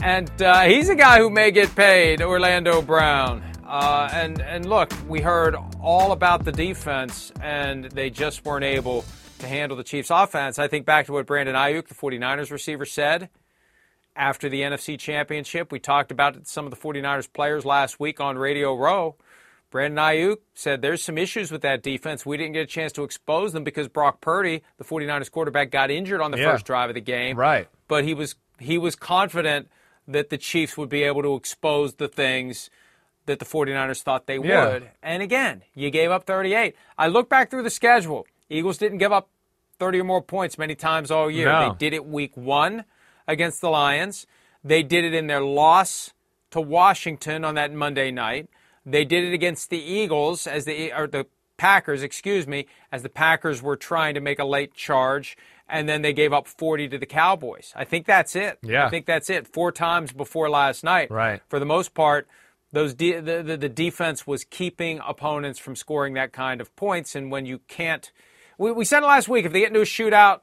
[0.03, 3.43] And uh, he's a guy who may get paid, Orlando Brown.
[3.75, 9.05] Uh, and and look, we heard all about the defense, and they just weren't able
[9.41, 10.61] to handle the Chiefs' offense.
[10.61, 13.31] I think back to what Brandon Aiyuk, the 49ers receiver, said
[14.15, 15.73] after the NFC Championship.
[15.73, 19.17] We talked about some of the 49ers players last week on Radio Row.
[19.73, 22.25] Brandon Aiyuk said there's some issues with that defense.
[22.25, 25.91] We didn't get a chance to expose them because Brock Purdy, the 49ers quarterback, got
[25.91, 26.53] injured on the Yeah.
[26.53, 27.37] first drive of the game.
[27.37, 27.67] Right.
[27.89, 29.69] But he was he was confident
[30.07, 32.71] that the Chiefs would be able to expose the things
[33.27, 34.69] that the 49ers thought they Yeah.
[34.69, 34.91] would.
[35.03, 36.75] And again, you gave up 38.
[36.99, 38.27] I look back through the schedule.
[38.51, 39.29] Eagles didn't give up
[39.79, 41.49] 30 or more points many times all year.
[41.51, 41.71] No.
[41.71, 42.85] They did it week 1
[43.27, 44.27] against the Lions.
[44.63, 46.13] They did it in their loss
[46.51, 48.49] to Washington on that Monday night.
[48.87, 53.09] They did it against the Eagles as the or the Packers, excuse me, as the
[53.09, 55.37] Packers were trying to make a late charge
[55.69, 57.73] and then they gave up 40 to the Cowboys.
[57.75, 58.59] I think that's it.
[58.61, 58.87] Yeah.
[58.87, 59.47] I think that's it.
[59.49, 61.11] Four times before last night.
[61.11, 61.41] Right.
[61.49, 62.29] For the most part,
[62.75, 67.15] those de- the, the the defense was keeping opponents from scoring that kind of points
[67.15, 68.13] and when you can't
[68.59, 70.41] we, we said it last week if they get into a shootout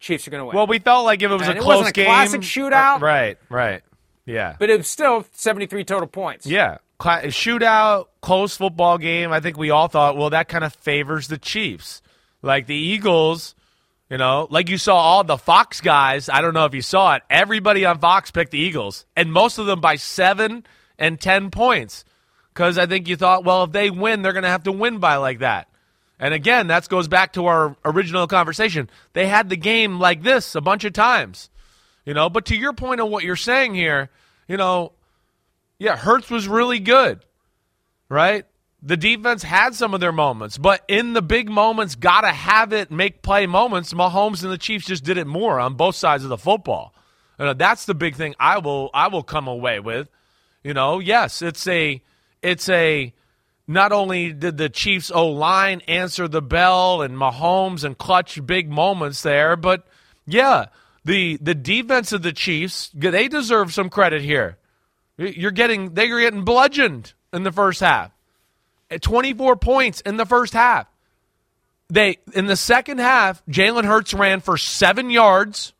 [0.00, 0.56] Chiefs are going to win.
[0.56, 2.40] Well, we felt like if it was And a it close wasn't a game, classic
[2.40, 2.96] shootout.
[2.96, 3.38] Uh, right?
[3.50, 3.82] Right.
[4.24, 4.56] Yeah.
[4.58, 6.46] but it was still 73 total points.
[6.46, 6.78] Yeah.
[6.98, 9.30] Cla- Shootout, close football game.
[9.32, 12.00] I think we all thought, well, that kind of favors the Chiefs.
[12.40, 13.54] Like the Eagles,
[14.08, 16.30] you know, like you saw all the Fox guys.
[16.30, 17.22] I don't know if you saw it.
[17.28, 20.64] Everybody on Fox picked the Eagles, and most of them by seven
[21.00, 22.04] and 10 points.
[22.52, 24.98] Because I think you thought, well, if they win, they're going to have to win
[24.98, 25.66] by like that.
[26.18, 28.90] And again, that goes back to our original conversation.
[29.14, 31.48] They had the game like this a bunch of times,
[32.04, 32.28] you know.
[32.28, 34.10] But to your point of what you're saying here,
[34.46, 34.92] you know,
[35.78, 37.24] yeah, Hurts was really good,
[38.10, 38.44] right?
[38.82, 42.90] The defense had some of their moments, but in the big moments, gotta have it,
[42.90, 43.94] make play moments.
[43.94, 46.94] Mahomes and the Chiefs just did it more on both sides of the football.
[47.38, 50.10] Know, that's the big thing I will I will come away with.
[50.62, 52.02] You know, yes, it's a
[52.42, 53.12] it's a
[53.66, 58.70] not only did the Chiefs O line answer the bell and Mahomes and clutch big
[58.70, 59.86] moments there, but
[60.26, 60.66] yeah,
[61.04, 64.58] the the defense of the Chiefs they deserve some credit here.
[65.16, 68.10] You're getting they're getting bludgeoned in the first half.
[68.90, 70.86] At 24 points in the first half.
[71.88, 75.72] They in the second half, Jalen Hurts ran for seven yards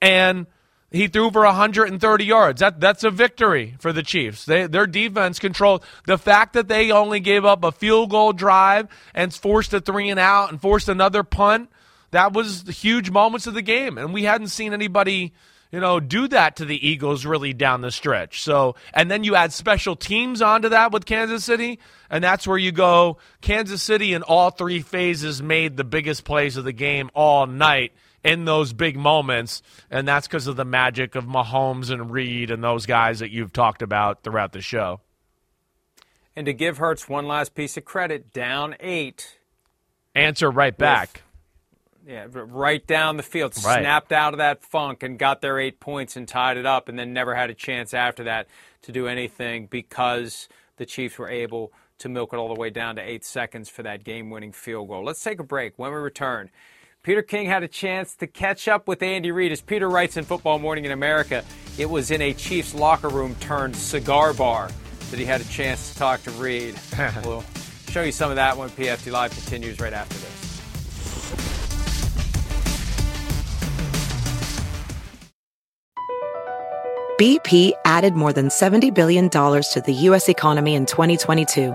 [0.00, 0.46] and
[0.90, 2.60] he threw for 130 yards.
[2.60, 4.44] That that's a victory for the Chiefs.
[4.44, 8.88] They, their defense controlled the fact that they only gave up a field goal drive
[9.14, 11.70] and forced a three and out and forced another punt.
[12.10, 15.34] That was the huge moments of the game, and we hadn't seen anybody,
[15.70, 18.42] you know, do that to the Eagles really down the stretch.
[18.42, 22.56] So, and then you add special teams onto that with Kansas City, and that's where
[22.56, 23.18] you go.
[23.42, 27.92] Kansas City in all three phases made the biggest plays of the game all night
[28.24, 32.62] in those big moments, and that's because of the magic of Mahomes and Reid and
[32.62, 35.00] those guys that you've talked about throughout the show.
[36.34, 39.38] And to give Hurts one last piece of credit, down eight.
[40.14, 41.22] Answer right back.
[42.04, 43.80] With, yeah, right down the field, right.
[43.80, 46.98] snapped out of that funk and got their eight points and tied it up, and
[46.98, 48.46] then never had a chance after that
[48.82, 52.96] to do anything because the Chiefs were able to milk it all the way down
[52.96, 55.04] to eight seconds for that game winning field goal.
[55.04, 55.74] Let's take a break.
[55.76, 56.50] When we return,
[57.08, 59.50] Peter King had a chance to catch up with Andy Reid.
[59.50, 61.42] As Peter writes in Football Morning in America,
[61.78, 64.68] it was in a Chiefs locker room turned cigar bar
[65.10, 66.78] that he had a chance to talk to Reid.
[67.24, 67.42] we'll
[67.88, 70.38] show you some of that when PFT Live continues right after this.
[77.18, 80.28] BP added more than $70 billion to the U.S.
[80.28, 81.74] economy in 2022.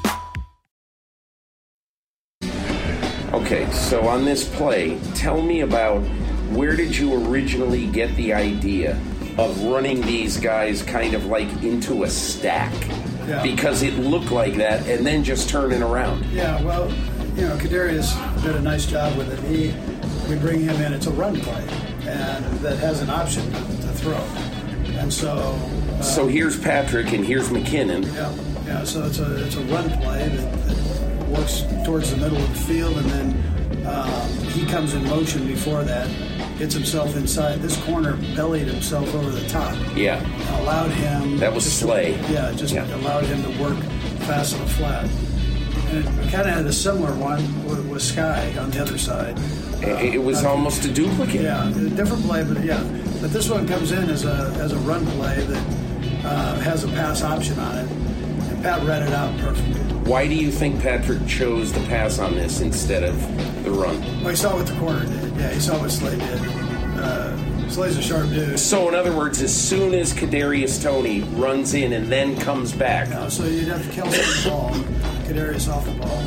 [3.51, 5.99] Okay, so on this play, tell me about
[6.53, 8.91] where did you originally get the idea
[9.37, 12.73] of running these guys kind of like into a stack?
[13.27, 13.43] Yeah.
[13.43, 16.25] Because it looked like that and then just turning around.
[16.27, 16.89] Yeah, well,
[17.35, 19.39] you know, Kadarius did a nice job with it.
[19.49, 19.73] He,
[20.33, 20.93] we bring him in.
[20.93, 21.67] It's a run play,
[22.07, 24.15] and that has an option to throw.
[24.97, 25.33] And so.
[25.33, 28.05] Uh, so here's Patrick, and here's McKinnon.
[28.13, 28.33] Yeah,
[28.65, 28.83] yeah.
[28.85, 30.80] So it's a it's a run play that, that
[31.31, 35.83] works towards the middle of the field, and then um, he comes in motion before
[35.83, 36.07] that,
[36.57, 37.59] gets himself inside.
[37.61, 39.75] This corner bellied himself over the top.
[39.95, 40.19] Yeah.
[40.61, 41.37] Allowed him.
[41.37, 42.11] That was Slay.
[42.31, 42.93] Yeah, just yeah.
[42.95, 43.77] allowed him to work
[44.27, 45.09] fast and flat
[45.91, 49.37] and it kind of had a similar one with, with Skyy on the other side.
[49.83, 51.41] It, it was uh, almost a duplicate.
[51.41, 52.81] Yeah, a different play, but yeah.
[53.19, 55.65] But this one comes in as a as a run play that
[56.23, 60.00] uh, has a pass option on it, and Pat read it out perfectly.
[60.05, 63.99] Why do you think Patrick chose to pass on this instead of the run?
[64.21, 65.35] Well, he saw what the corner did.
[65.37, 66.41] Yeah, he saw what Slay did.
[66.97, 68.59] Uh, Slay's a sharp dude.
[68.59, 73.09] So, in other words, as soon as Kadarius Toney runs in and then comes back,
[73.09, 74.71] no, so you'd have Kelce the ball.
[75.25, 76.21] Kadarius off the ball.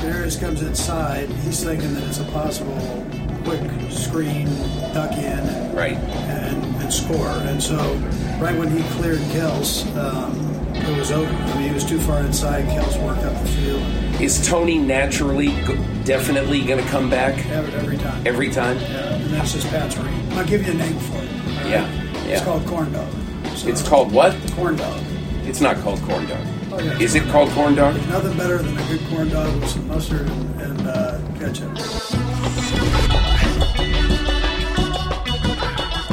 [0.00, 1.28] Kadarius comes inside.
[1.28, 3.04] He's thinking that it's a possible
[3.44, 4.46] quick screen,
[4.92, 7.26] duck in, and, right, and, and score.
[7.26, 7.76] And so,
[8.40, 10.47] right when he cleared Kels, um,
[10.88, 11.32] it was over.
[11.32, 12.64] I mean, he was too far inside.
[12.66, 13.82] Kels worked up the field.
[14.20, 15.48] Is Toney naturally,
[16.04, 18.26] definitely going to come back every, every, time?
[18.26, 18.78] Every time.
[18.78, 20.32] Yeah, and that's just Pat's read.
[20.32, 21.28] I'll give you a name for it.
[21.28, 21.66] Right?
[21.66, 21.92] Yeah,
[22.24, 22.36] yeah.
[22.36, 23.12] It's called corn dog.
[23.54, 24.36] So, it's called what?
[24.52, 25.00] Corn dog.
[25.44, 26.46] It's not called corn dog.
[27.00, 27.94] Is it called corn dog?
[27.94, 31.72] There's nothing better than a good corn dog with some mustard and, and uh, ketchup.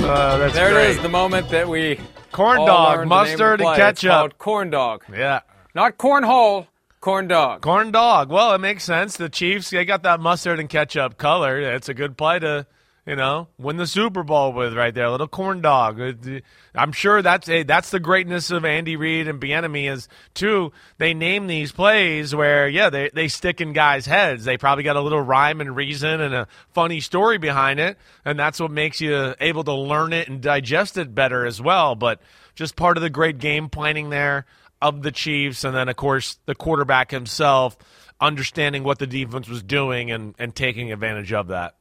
[0.07, 0.89] Uh, that's there great.
[0.89, 1.99] it is, the moment that we
[2.35, 4.37] corn dog, mustard, and ketchup.
[4.37, 5.03] corn dog.
[5.11, 5.41] Yeah,
[5.73, 6.67] not cornhole.
[7.01, 7.61] Corn dog.
[7.61, 8.31] Corn dog.
[8.31, 9.15] Well, it makes sense.
[9.15, 11.59] The Chiefs, they got that mustard and ketchup color.
[11.59, 12.65] It's a good play to
[13.05, 16.01] you know, win the Super Bowl with right there, a little corn dog.
[16.01, 16.13] Uh,
[16.73, 20.71] I'm sure that's a, that's the greatness of Andy Reid and Bieniemy is too.
[20.97, 24.43] They name these plays where yeah they they stick in guys' heads.
[24.43, 28.39] They probably got a little rhyme and reason and a funny story behind it, and
[28.39, 31.93] that's what makes you able to learn it and digest it better as well.
[31.93, 32.21] But
[32.55, 34.47] just part of the great game planning there
[34.81, 37.77] of the Chiefs, and then of course the quarterback himself
[38.19, 41.75] understanding what the defense was doing and, and taking advantage of that.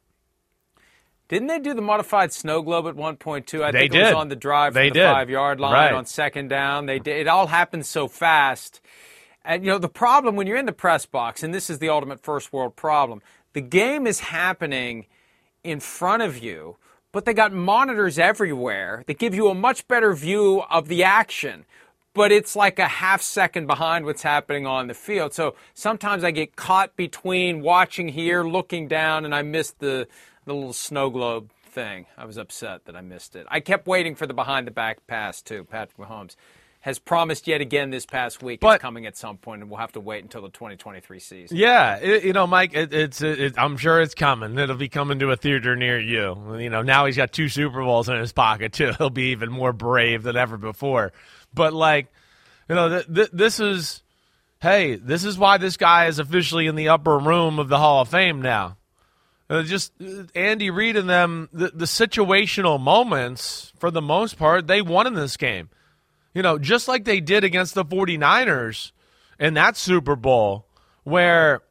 [1.29, 3.65] Didn't they do the modified snow globe at one point too?
[3.65, 5.13] I They think it was on the drive They from the did.
[5.13, 5.93] five yard line Right.
[5.93, 6.87] on second down.
[6.87, 7.17] They did.
[7.21, 8.81] It all happened so fast.
[9.45, 11.89] And you know the problem when you're in the press box, and this is the
[11.89, 13.23] ultimate first world problem.
[13.53, 15.07] The game is happening
[15.63, 16.77] in front of you,
[17.13, 21.65] but they got monitors everywhere that give you a much better view of the action.
[22.15, 25.35] But it's like a half second behind what's happening on the field.
[25.35, 30.07] So sometimes I get caught between watching here, looking down, and I miss the,
[30.45, 32.07] the little snow globe thing.
[32.17, 33.47] I was upset that I missed it.
[33.51, 35.65] I kept waiting for the behind the back pass, too.
[35.65, 36.37] Patrick Mahomes
[36.81, 39.81] has promised yet again this past week But- it's coming at some point, and we'll
[39.81, 41.57] have to wait until the 2023 season.
[41.57, 44.59] Yeah, it, you know, Mike, it, it's it, I'm sure it's coming.
[44.59, 46.59] It'll be coming to a theater near you.
[46.59, 48.93] You know, now he's got two Super Bowls in his pocket too.
[48.99, 51.13] He'll be even more brave than ever before.
[51.55, 52.13] But like,
[52.69, 54.03] you know, th- th- this is,
[54.61, 58.03] hey, this is why this guy is officially in the upper room of the Hall
[58.03, 58.77] of Fame now.
[59.55, 64.67] Uh, just uh, Andy Reid and them, the, the situational moments, for the most part,
[64.67, 65.69] they won in this game.
[66.35, 68.91] You know, just like they did against the 49ers
[69.39, 70.67] in that Super Bowl,
[71.05, 71.63] where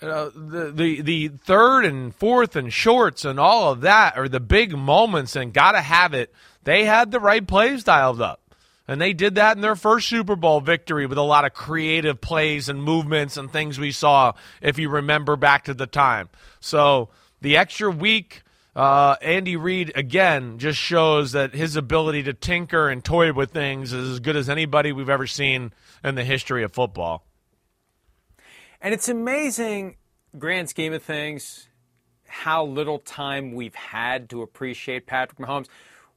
[0.00, 4.38] uh, the, the the third and fourth and shorts and all of that are the
[4.38, 6.32] big moments and gotta have it.
[6.62, 8.38] They had the right plays dialed up.
[8.86, 12.20] And they did that in their first Super Bowl victory with a lot of creative
[12.20, 16.28] plays and movements and things we saw, if you remember back to the time.
[16.60, 17.08] So
[17.42, 18.42] the extra week,
[18.74, 23.92] uh, Andy Reid, again, just shows that his ability to tinker and toy with things
[23.92, 25.72] is as good as anybody we've ever seen
[26.02, 27.26] in the history of football.
[28.80, 29.96] And it's amazing,
[30.38, 31.68] grand scheme of things,
[32.26, 35.66] how little time we've had to appreciate Patrick Mahomes.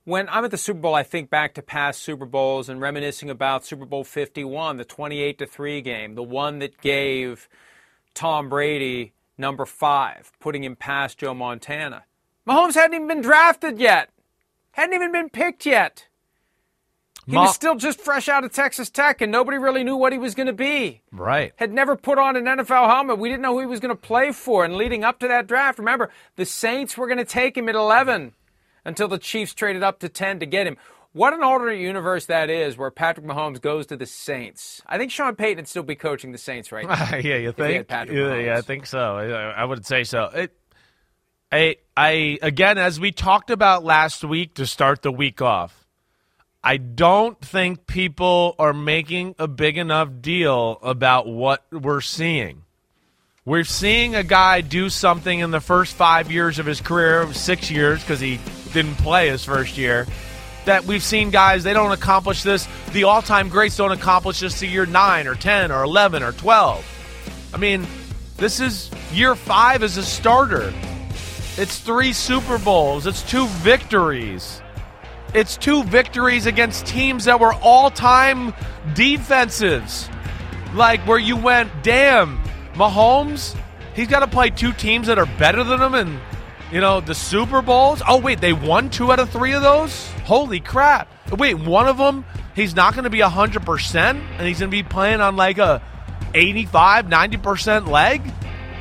[0.04, 3.32] When I'm at the Super Bowl, I think back to past Super Bowls and reminiscing
[3.32, 7.50] about Super Bowl 51, the 28 to 3 game, the one that gave
[8.14, 12.04] Tom Brady number 5, putting him past Joe Montana.
[12.48, 14.10] Mahomes hadn't even been drafted yet.
[14.72, 16.08] Hadn't even been picked yet.
[17.26, 20.12] He Ma- was still just fresh out of Texas Tech and nobody really knew what
[20.14, 21.54] he was going to be Right.
[21.56, 23.18] had never put on an NFL helmet.
[23.18, 24.64] We didn't know who he was going to play for.
[24.64, 27.74] And leading up to that draft, remember, the Saints were going to take him at
[27.74, 28.34] 11
[28.84, 30.78] until the Chiefs traded up to 10 to get him.
[31.16, 34.82] What an alternate universe that is where Patrick Mahomes goes to the Saints.
[34.86, 37.10] I think Sean Payton would still be coaching the Saints right now.
[37.16, 38.12] yeah, you if he had think?
[38.12, 39.16] Yeah, yeah, I think so.
[39.16, 40.26] I, I would say so.
[40.26, 40.52] It,
[41.54, 45.88] I, I again, as we talked about last week to start the week off,
[46.62, 52.64] I don't think people are making a big enough deal about what we're seeing.
[53.46, 57.72] We're seeing a guy do something in the first five years of his career, six
[57.72, 58.42] years because he
[58.74, 60.08] didn't play his first year.
[60.66, 62.68] That we've seen guys, they don't accomplish this.
[62.92, 66.32] The all time greats don't accomplish this to year nine or 10 or 11 or
[66.32, 67.52] 12.
[67.54, 67.86] I mean,
[68.38, 70.74] this is year five as a starter.
[71.58, 74.62] It's three Super Bowls, it's two victories.
[75.34, 78.54] It's two victories against teams that were all time
[78.94, 80.10] defensives.
[80.74, 82.42] Like where you went, damn,
[82.74, 83.56] Mahomes,
[83.96, 86.20] he's got to play two teams that are better than him and,
[86.72, 88.02] you know, the Super Bowls.
[88.08, 90.10] Oh, wait, they won two out of three of those?
[90.26, 91.08] Holy crap.
[91.32, 94.84] Wait, one of them, he's not going to be 100%, and he's going to be
[94.84, 95.82] playing on like a
[96.34, 98.22] 85, 90% leg?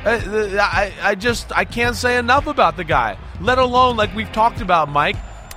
[0.05, 0.19] Uh,
[0.61, 3.17] I, I just I can't say enough about the guy.
[3.41, 5.15] Let alone like we've talked about, Mike.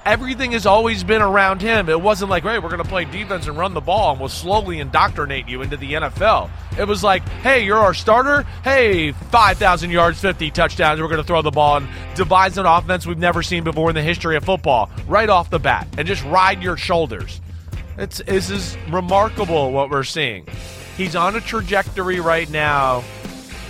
[0.08, 1.90] Everything has always been around him.
[1.90, 4.30] It wasn't like, hey, we're going to play defense and run the ball, and we'll
[4.30, 6.48] slowly indoctrinate you into the NFL.
[6.78, 8.44] It was like, hey, you're our starter.
[8.64, 10.98] Hey, five thousand yards, fifty touchdowns.
[10.98, 13.94] We're going to throw the ball and devise an offense we've never seen before in
[13.94, 17.42] the history of football, right off the bat, and just ride your shoulders.
[17.98, 20.46] It's this is remarkable what we're seeing.
[20.96, 23.04] He's on a trajectory right now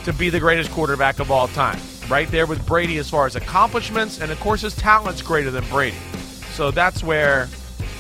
[0.04, 1.80] to be the greatest quarterback of all time.
[2.08, 5.64] Right there with Brady as far as accomplishments, and of course his talent's greater than
[5.64, 5.96] Brady.
[6.58, 7.48] So that's where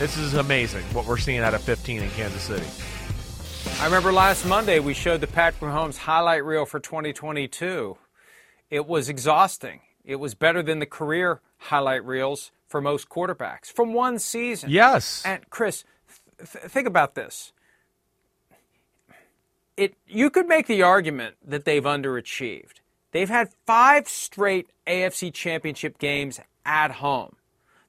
[0.00, 2.66] this is amazing what we're seeing out of 15 in Kansas City.
[3.80, 7.96] I remember last Monday we showed the Patrick Mahomes highlight reel for 2022.
[8.68, 9.82] It was exhausting.
[10.04, 14.70] It was better than the career highlight reels for most quarterbacks from one season.
[14.70, 15.22] Yes.
[15.24, 17.52] And Chris, th- th- think about this.
[19.76, 22.80] It you could make the argument that they've underachieved.
[23.12, 27.36] They've had 5 straight AFC Championship games at home.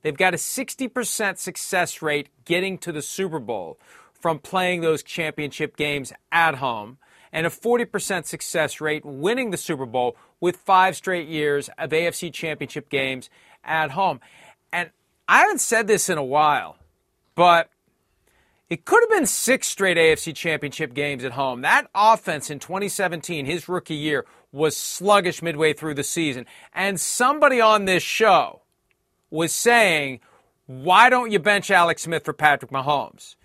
[0.01, 3.79] They've got a 60% success rate getting to the Super Bowl
[4.13, 6.97] from playing those championship games at home
[7.31, 12.33] and a 40% success rate winning the Super Bowl with five straight years of AFC
[12.33, 13.29] championship games
[13.63, 14.19] at home.
[14.73, 14.89] And
[15.27, 16.77] I haven't said this in a while,
[17.35, 17.69] but
[18.69, 21.61] It could have been six straight AFC championship games at home.
[21.61, 26.45] That offense in 2017, his rookie year, was sluggish midway through the season.
[26.73, 28.61] And somebody on this show
[29.29, 30.19] was saying,
[30.65, 33.35] why don't you bench Alex Smith for Patrick Mahomes?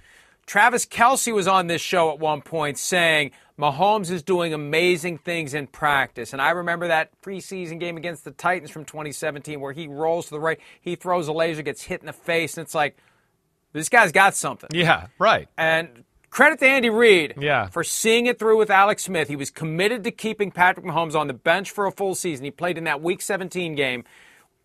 [0.46, 5.54] Travis Kelce was on this show at one point saying Mahomes is doing amazing things
[5.54, 6.32] in practice.
[6.34, 10.32] And I remember that preseason game against the Titans from 2017 where he rolls to
[10.32, 12.96] the right, he throws a laser, gets hit in the face, and it's like,
[13.72, 14.68] this guy's got something.
[14.72, 15.48] Yeah, right.
[15.56, 17.68] And credit to Andy Reid Yeah.
[17.68, 19.28] for seeing it through with Alex Smith.
[19.28, 22.44] He was committed to keeping Patrick Mahomes on the bench for a full season.
[22.44, 24.04] He played in that Week 17 game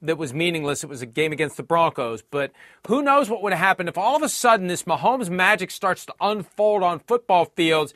[0.01, 0.83] that was meaningless.
[0.83, 2.21] It was a game against the Broncos.
[2.21, 2.51] But
[2.87, 6.05] who knows what would have happened if all of a sudden this Mahomes magic starts
[6.05, 7.93] to unfold on football fields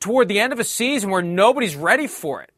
[0.00, 2.50] toward the end of a season where nobody's ready for it.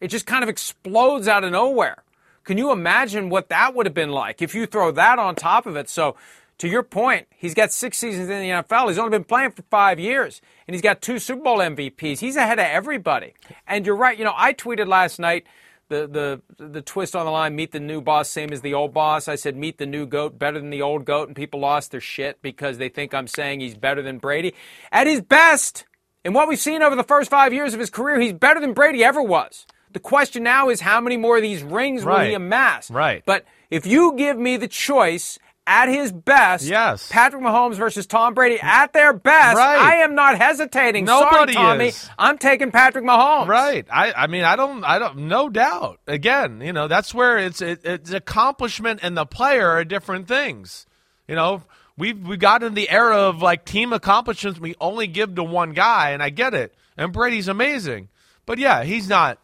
[0.00, 2.02] It just kind of explodes out of nowhere.
[2.44, 5.66] Can you imagine what that would have been like if you throw that on top
[5.66, 5.88] of it?
[5.88, 6.16] So,
[6.58, 8.88] to your point, he's got six seasons in the NFL.
[8.88, 12.18] He's only been playing for five years, and he's got two Super Bowl MVPs.
[12.18, 13.34] He's ahead of everybody.
[13.66, 14.18] And you're right.
[14.18, 15.46] You know, I tweeted last night
[15.88, 18.92] the the the twist on the line: meet the new boss, same as the old
[18.92, 19.28] boss.
[19.28, 22.00] I said meet the new goat, better than the old goat, and people lost their
[22.00, 24.54] shit because they think I'm saying he's better than Brady.
[24.92, 25.84] At his best,
[26.24, 28.72] and what we've seen over the first five years of his career, he's better than
[28.72, 29.66] Brady ever was.
[29.92, 32.90] The question now is how many more of these rings will he amass?
[32.90, 33.22] Right.
[33.24, 37.08] But if you give me the choice at his best, Yes.
[37.12, 39.78] Patrick Mahomes versus Tom Brady at their best, Right.
[39.78, 41.04] I am not hesitating.
[41.04, 41.88] Nobody Sorry, Tommy.
[41.88, 42.10] is.
[42.18, 43.46] I'm taking Patrick Mahomes.
[43.46, 43.86] Right.
[43.92, 46.00] I, I mean, I don't, I don't, no doubt.
[46.06, 50.86] Again, you know, that's where it's, it, it's accomplishment and the player are different things.
[51.28, 51.62] You know,
[51.98, 55.74] we've, we got in the era of like team accomplishments we only give to one
[55.74, 56.74] guy, and I get it.
[56.96, 58.08] And Brady's amazing.
[58.46, 59.38] But yeah, he's not,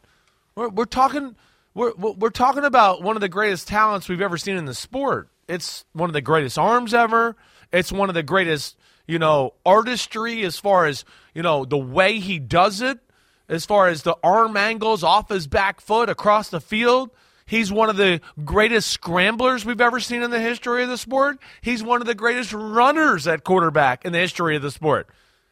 [0.57, 1.37] we're, we're talking,
[1.75, 5.29] we're, we're talking about one of the greatest talents we've ever seen in the sport.
[5.49, 7.37] It's one of the greatest arms ever.
[7.73, 8.77] It's one of the greatest,
[9.07, 12.99] you know, artistry as far as, you know, the way he does it,
[13.49, 17.11] as far as the arm angles off his back foot across the field.
[17.47, 21.39] He's one of the greatest scramblers we've ever seen in the history of the sport.
[21.61, 25.09] He's one of the greatest runners at quarterback in the history of the sport.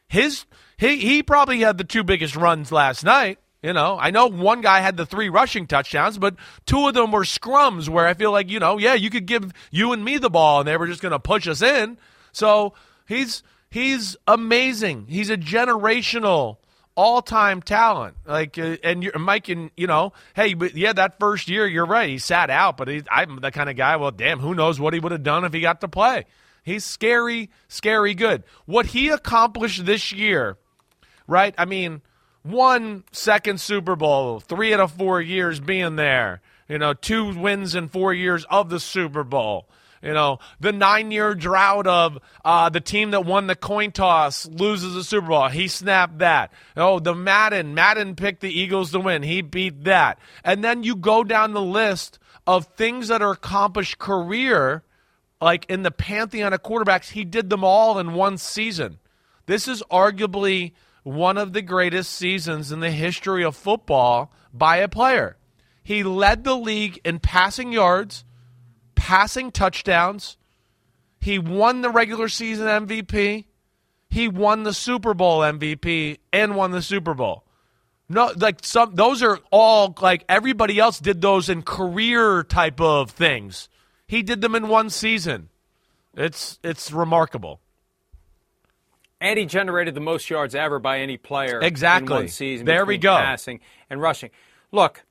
[0.07, 0.45] His
[0.77, 3.39] he he probably had the two biggest runs last night.
[3.63, 6.35] You know, I know one guy had the three rushing touchdowns, but
[6.65, 9.53] two of them were scrums where I feel like, you know, yeah, you could give
[9.71, 11.97] you and me the ball and they were just going to push us in.
[12.33, 12.73] So
[13.07, 15.05] he's he's amazing.
[15.07, 16.57] He's a generational
[16.95, 18.17] all-time talent.
[18.27, 21.85] Like uh, and you're, Mike and you know, hey, but yeah, that first year you're
[21.85, 22.09] right.
[22.09, 24.93] He sat out, but he, I'm the kind of guy, well, damn, who knows what
[24.93, 26.25] he would have done if he got to play.
[26.63, 28.43] He's scary, scary good.
[28.65, 30.57] What he accomplished this year,
[31.27, 31.55] right?
[31.57, 32.01] I mean,
[32.43, 36.41] one second Super Bowl, three out of four years being there.
[36.67, 39.67] You know, two wins in four years of the Super Bowl.
[40.01, 44.45] You know, the nine year drought of uh, the team that won the coin toss
[44.45, 45.47] loses the Super Bowl.
[45.47, 46.51] He snapped that.
[46.75, 47.73] Oh, the Madden.
[47.73, 49.23] Madden picked the Eagles to win.
[49.23, 50.19] He beat that.
[50.43, 54.83] And then you go down the list of things that are accomplished career,
[55.39, 57.11] like in the pantheon of quarterbacks.
[57.11, 58.99] He did them all in one season.
[59.45, 60.73] This is arguably
[61.03, 65.37] one of the greatest seasons in the history of football by a player.
[65.83, 68.23] He led the league in passing yards,
[68.95, 70.37] passing touchdowns.
[71.19, 73.45] He won the regular season MVP.
[74.09, 77.43] He won the Super Bowl MVP and won the Super Bowl.
[78.09, 83.09] No, like some those are all like everybody else did those in career type of
[83.11, 83.69] things.
[84.05, 85.49] He did them in one season.
[86.15, 87.59] It's it's remarkable.
[89.23, 92.13] And he generated the most yards ever by any player Exactly.
[92.13, 92.65] in one season.
[92.65, 93.15] There we go.
[93.15, 94.31] Passing and rushing.
[94.71, 95.05] Look,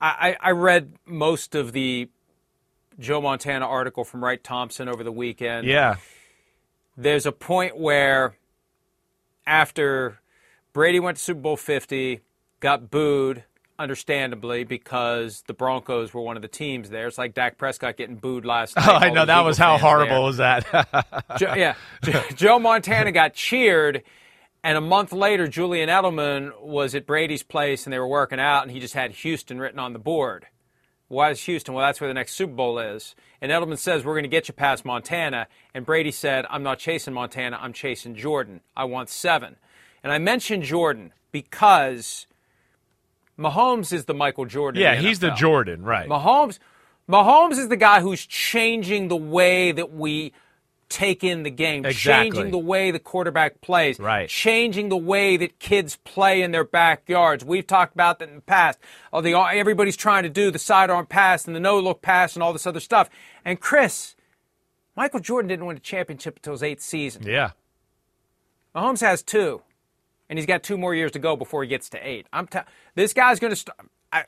[0.00, 2.08] I, I I read most of the
[3.00, 5.66] Joe Montana article from Wright Thompson over the weekend.
[5.66, 5.96] Yeah.
[6.96, 8.36] There's a point where
[9.44, 10.20] after
[10.72, 12.20] Brady went to Super Bowl 50,
[12.60, 13.42] got booed,
[13.80, 17.06] understandably, because the Broncos were one of the teams there.
[17.06, 18.88] It's like Dak Prescott getting booed last oh, night.
[18.88, 20.22] Oh, I know that was how horrible there.
[20.22, 21.26] was that.
[21.40, 21.74] Yeah,
[22.34, 24.02] Joe Montana got cheered,
[24.62, 28.62] and a month later, Julian Edelman was at Brady's place, and they were working out,
[28.62, 30.46] and he just had Houston written on the board.
[31.08, 31.74] Why is Houston?
[31.74, 33.16] Well, that's where the next Super Bowl is.
[33.40, 35.48] And Edelman says, We're going to get you past Montana.
[35.74, 38.60] And Brady said, I'm not chasing Montana, I'm chasing Jordan.
[38.76, 39.56] I want seven.
[40.04, 42.26] And I mentioned Jordan because
[43.40, 44.80] Mahomes is the Michael Jordan.
[44.82, 46.08] yeah, the he's the Jordan, right?
[46.08, 46.58] Mahomes,
[47.08, 50.32] Mahomes is the guy who's changing the way that we
[50.90, 52.30] take in the game, Exactly.
[52.32, 54.28] changing the way the quarterback plays, Right.
[54.28, 57.44] changing the way that kids play in their backyards.
[57.44, 58.78] We've talked about that in the past.
[59.12, 62.42] Oh, the, everybody's trying to do the sidearm pass and the no look pass and
[62.42, 63.08] all this other stuff.
[63.44, 64.16] And Chris,
[64.96, 67.22] Michael Jordan didn't win a championship until his eighth season.
[67.24, 67.52] Yeah.
[68.74, 69.62] Mahomes has two,
[70.30, 72.26] and he's got two more years to go before he gets to eight.
[72.32, 72.60] I'm t-
[72.94, 73.78] this guy's going to start.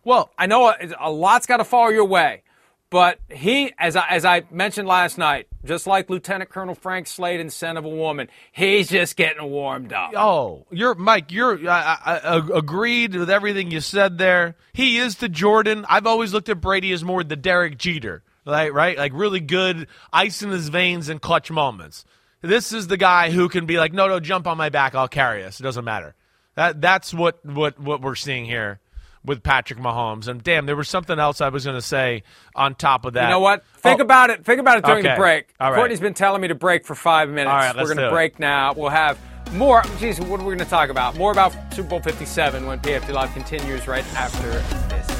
[0.04, 2.42] well, I know a, a lot's got to fall your way,
[2.90, 7.38] but he, as I, as I mentioned last night, just like Lieutenant Colonel Frank Slade
[7.38, 10.10] in Scent of a Woman, he's just getting warmed up.
[10.16, 11.30] Oh, you're Mike.
[11.30, 14.56] You're I, I, I agreed with everything you said there.
[14.72, 15.86] He is the Jordan.
[15.88, 19.86] I've always looked at Brady as more the Derek Jeter, like right, like really good,
[20.12, 22.04] ice in his veins and clutch moments.
[22.42, 25.08] This is the guy who can be like, no, no, jump on my back, I'll
[25.08, 25.60] carry us.
[25.60, 26.14] It doesn't matter.
[26.56, 28.80] That that's what what what we're seeing here
[29.24, 30.26] with Patrick Mahomes.
[30.28, 32.24] And damn, there was something else I was going to say
[32.56, 33.24] on top of that.
[33.24, 33.60] You know what?
[33.64, 33.78] Oh.
[33.78, 34.02] Think Oh.
[34.02, 34.44] about it.
[34.44, 35.14] Think about it during Okay.
[35.14, 35.54] the break.
[35.60, 35.76] All right.
[35.78, 37.48] Courtney's been telling me to break for five minutes.
[37.50, 38.10] All right, We're going to do it.
[38.10, 38.72] break now.
[38.74, 39.16] We'll have
[39.52, 39.82] more.
[40.00, 41.16] Geez, what are we going to talk about?
[41.16, 44.50] More about Super Bowl 57 when PFT Live continues right after
[44.88, 45.11] this.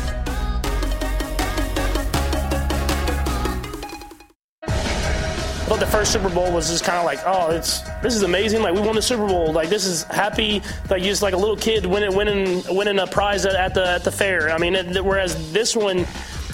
[5.67, 8.63] Thought the first Super Bowl was just kind of like, oh, it's this is amazing.
[8.63, 9.53] Like we won the Super Bowl.
[9.53, 10.61] Like this is happy.
[10.91, 14.05] Like just like a little kid winning winning winning a prize at, at the at
[14.05, 14.51] the fair.
[14.51, 16.07] I mean, it, whereas this one.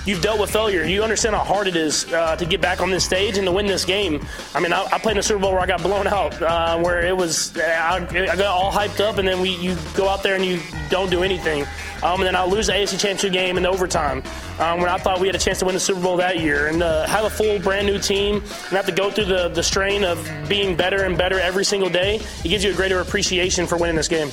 [0.09, 0.84] You've dealt with failure.
[0.84, 3.52] You understand how hard it is uh, to get back on this stage and to
[3.52, 4.26] win this game.
[4.54, 6.78] I mean, I, I played in a Super Bowl where I got blown out, uh,
[6.78, 10.22] where it was I, I got all hyped up, and then we you go out
[10.22, 11.64] there and you don't do anything,
[12.02, 14.22] um, and then I lose the AFC Championship game in overtime
[14.59, 16.68] um, when I thought we had a chance to win the Super Bowl that year,
[16.68, 19.62] and uh, have a full brand new team and have to go through the the
[19.62, 22.14] strain of being better and better every single day.
[22.46, 24.30] It gives you a greater appreciation for winning this game.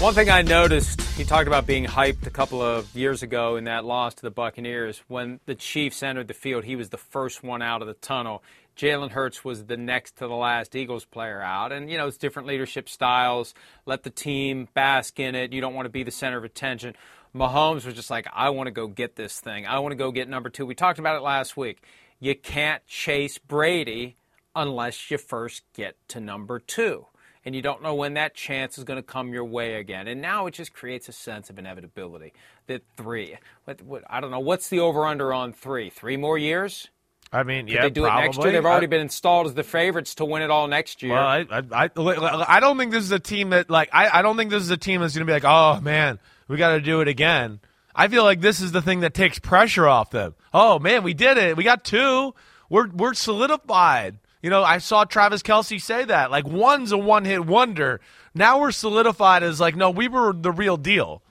[0.00, 3.64] One thing I noticed, he talked about being hyped a couple of years ago in
[3.64, 5.02] that loss to the Buccaneers.
[5.08, 8.42] When the Chiefs entered the field, he was the first one out of the tunnel.
[8.78, 11.70] Jalen Hurts was the next to the last Eagles player out.
[11.70, 13.52] And, you know, it's different leadership styles.
[13.84, 15.52] Let the team bask in it.
[15.52, 16.96] You don't want to be the center of attention.
[17.36, 19.66] Mahomes was just like, I want to go get this thing.
[19.66, 20.64] I want to go get number two.
[20.64, 21.82] We talked about it last week.
[22.18, 24.16] You can't chase Brady
[24.56, 27.04] unless you first get to number two
[27.44, 30.06] and you don't know when that chance is going to come your way again.
[30.08, 32.32] And now it just creates a sense of inevitability
[32.66, 33.36] that three.
[33.64, 34.40] What, what, I don't know.
[34.40, 35.90] What's the over under on three?
[35.90, 36.88] Three more years?
[37.32, 38.22] I mean, Could yeah, they do probably.
[38.22, 38.52] it next year?
[38.52, 41.12] They've already I- been installed as the favorites to win it all next year.
[41.14, 44.22] Well, I, I, I, I don't think this is a team that like I, I
[44.22, 46.18] don't think this is a team that's going to be like, oh man,
[46.48, 47.60] we got to do it again.
[47.94, 50.34] I feel like this is the thing that takes pressure off them.
[50.52, 51.56] Oh man, we did it.
[51.56, 52.34] We got two.
[52.68, 54.18] We're we're solidified.
[54.42, 56.30] You know, I saw Travis Kelce say that.
[56.30, 58.00] Like one's a one hit wonder.
[58.34, 61.22] Now we're solidified as like, no, we were the real deal.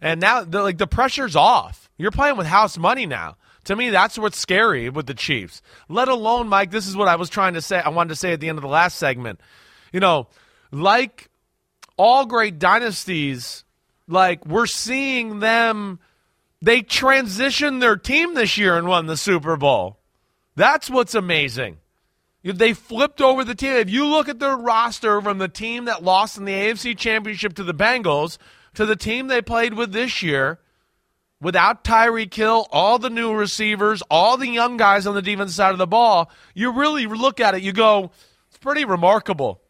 [0.00, 1.90] And now the, like the pressure's off.
[1.96, 3.36] You're playing with house money now.
[3.64, 5.62] To me, that's what's scary with the Chiefs.
[5.88, 7.80] Let alone, Mike, this is what I was trying to say.
[7.80, 9.40] I wanted to say at the end of the last segment.
[9.92, 10.28] You know,
[10.70, 11.30] like
[11.96, 13.64] all great dynasties,
[14.06, 15.98] like we're seeing them
[16.64, 19.98] they transitioned their team this year and won the Super Bowl.
[20.56, 21.76] That's what's amazing.
[22.44, 23.72] They flipped over the team.
[23.72, 27.54] If you look at their roster from the team that lost in the AFC Championship
[27.54, 28.36] to the Bengals
[28.74, 30.60] to the team they played with this year,
[31.40, 35.72] without Tyreek Hill, all the new receivers, all the young guys on the defense side
[35.72, 38.10] of the ball, you really look at it, you go,
[38.48, 39.62] it's pretty remarkable.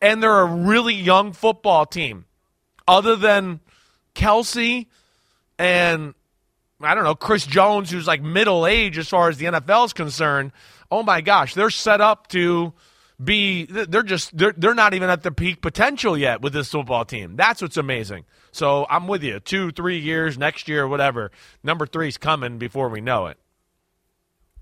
[0.00, 2.26] And they're a really young football team.
[2.86, 3.60] Other than
[4.14, 4.86] Kelce
[5.58, 6.14] and
[6.80, 9.92] I don't know, Chris Jones, who's like middle age as far as the NFL is
[9.92, 10.52] concerned.
[10.92, 12.74] Oh my gosh, they're set up to
[13.22, 13.64] be.
[13.64, 17.34] They're just they're they're not even at their peak potential yet with this football team.
[17.34, 18.26] That's what's amazing.
[18.50, 19.40] So I'm with you.
[19.40, 21.30] Two, three years, next year, whatever.
[21.62, 23.38] Number three's coming before we know it.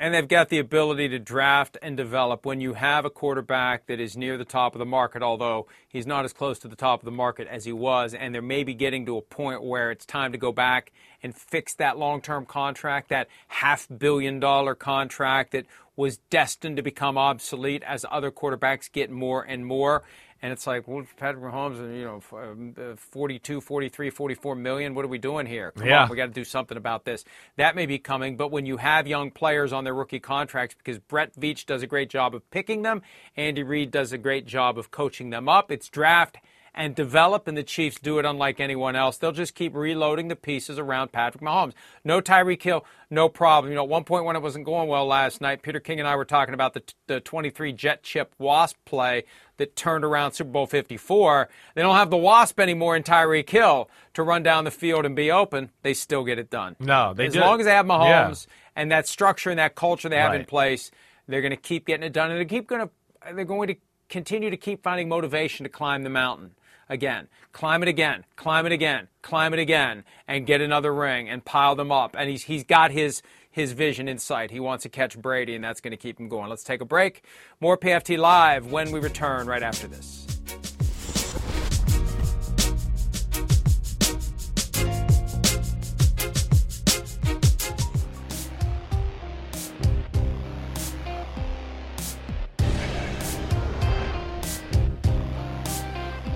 [0.01, 4.01] And they've got the ability to draft and develop when you have a quarterback that
[4.01, 7.03] is near the top of the market, although he's not as close to the top
[7.03, 10.07] of the market as he was, and they're maybe getting to a point where it's
[10.07, 10.91] time to go back
[11.23, 16.83] and fix that long term contract, that half billion dollar contract that was destined to
[16.83, 20.03] become obsolete as other quarterbacks get more and more.
[20.43, 24.95] And it's like, well, Patrick Mahomes, you know, um, uh, 42, 43, 44 million.
[24.95, 25.73] What are we doing here?
[25.73, 26.05] Come Yeah.
[26.05, 27.25] on, we got to do something about this.
[27.57, 30.99] That may be coming, but when you have young players on their rookie contracts, because
[30.99, 33.03] Brett Veach does a great job of picking them,
[33.37, 35.71] Andy Reid does a great job of coaching them up.
[35.71, 36.39] It's draft
[36.73, 39.19] and develop, and the Chiefs do it unlike anyone else.
[39.19, 41.73] They'll just keep reloading the pieces around Patrick Mahomes.
[42.05, 43.73] No Tyreek Hill, no problem.
[43.73, 46.09] You know, at one point when it wasn't going well last night, Peter King and
[46.09, 49.25] I were talking about the, the 23 jet chip wasp play
[49.61, 51.49] that turned around Super Bowl 54.
[51.75, 55.15] They don't have the wasp anymore in Tyreek Hill to run down the field and
[55.15, 55.71] be open.
[55.83, 56.77] They still get it done.
[56.81, 58.29] No, they as long as they have Yeah.
[58.29, 58.47] Mahomes
[58.77, 60.91] and that structure and that culture they have in place,
[61.29, 63.77] they're going to keep getting it done, and they keep going to they're going to
[64.09, 66.53] continue to keep finding motivation to climb the mountain
[66.89, 71.45] again, climb it again, climb it again, climb it again, and get another ring and
[71.45, 72.17] pile them up.
[72.19, 73.23] And he's he's got his
[73.61, 74.51] his vision in sight.
[74.51, 76.49] He wants to catch Brady, and that's going to keep him going.
[76.49, 77.23] Let's take a break.
[77.61, 80.27] More PFT Live when we return right after this.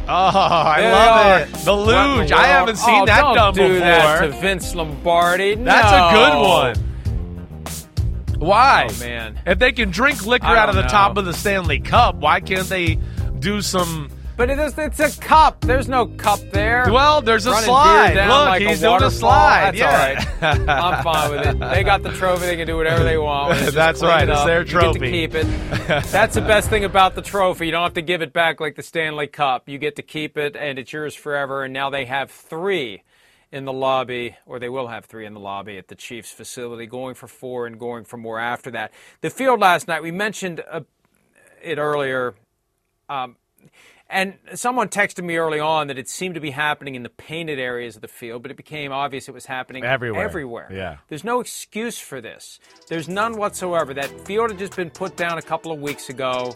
[0.06, 1.64] Oh, I There love they it.
[1.64, 2.32] The luge.
[2.32, 3.78] I haven't seen Oh, that don't done do before.
[3.80, 5.54] that to Vince Lombardi.
[5.54, 6.08] That's No.
[6.08, 6.93] a good one.
[8.38, 8.88] Why?
[8.90, 9.38] Oh, man.
[9.46, 12.40] If they can drink liquor out of the don't top of the Stanley Cup, why
[12.40, 12.98] can't they
[13.38, 14.10] do some?
[14.36, 15.60] But it is, it's a cup.
[15.60, 16.86] There's no cup there.
[16.92, 18.14] Well, there's a Running slide.
[18.16, 19.76] Look, like he's a doing a slide.
[19.76, 20.24] That's Yeah.
[20.42, 20.68] all right.
[20.68, 21.58] I'm fine with it.
[21.60, 22.46] They got the trophy.
[22.46, 23.50] They can do whatever they want.
[23.50, 23.64] with it.
[23.66, 24.28] Just That's right.
[24.28, 24.98] it It's their You trophy.
[24.98, 25.46] get to keep it.
[26.10, 27.66] That's the best thing about the trophy.
[27.66, 29.68] You don't have to give it back like the Stanley Cup.
[29.68, 31.62] You get to keep it, and it's yours forever.
[31.62, 33.04] And now they have three
[33.54, 36.86] in the lobby, or they will have three in the lobby at the Chiefs facility,
[36.86, 38.92] going for four and going for more after that.
[39.20, 40.80] The field last night, we mentioned uh,
[41.62, 42.34] it earlier.
[43.08, 43.36] Um,
[44.10, 47.60] and someone texted me early on that it seemed to be happening in the painted
[47.60, 50.24] areas of the field, but it became obvious it was happening Everywhere.
[50.24, 50.68] Everywhere.
[50.72, 50.96] Yeah.
[51.08, 52.58] There's no excuse for this.
[52.88, 53.94] There's none whatsoever.
[53.94, 56.54] That field had just been put down a couple of weeks ago.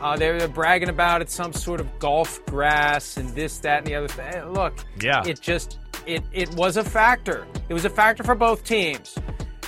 [0.00, 3.86] Uh, they were bragging about it, some sort of golf grass and this, that, and
[3.88, 4.44] the other thing.
[4.52, 5.22] Look, Yeah.
[5.26, 7.46] it just it it was a factor.
[7.68, 9.16] It was a factor for both teams.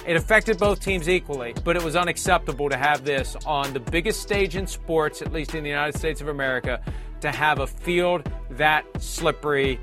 [0.06, 4.20] It affected both teams equally, but it was unacceptable to have this on the biggest
[4.20, 6.82] stage in sports, at least in the United States of America,
[7.22, 9.80] to have a field that slippery.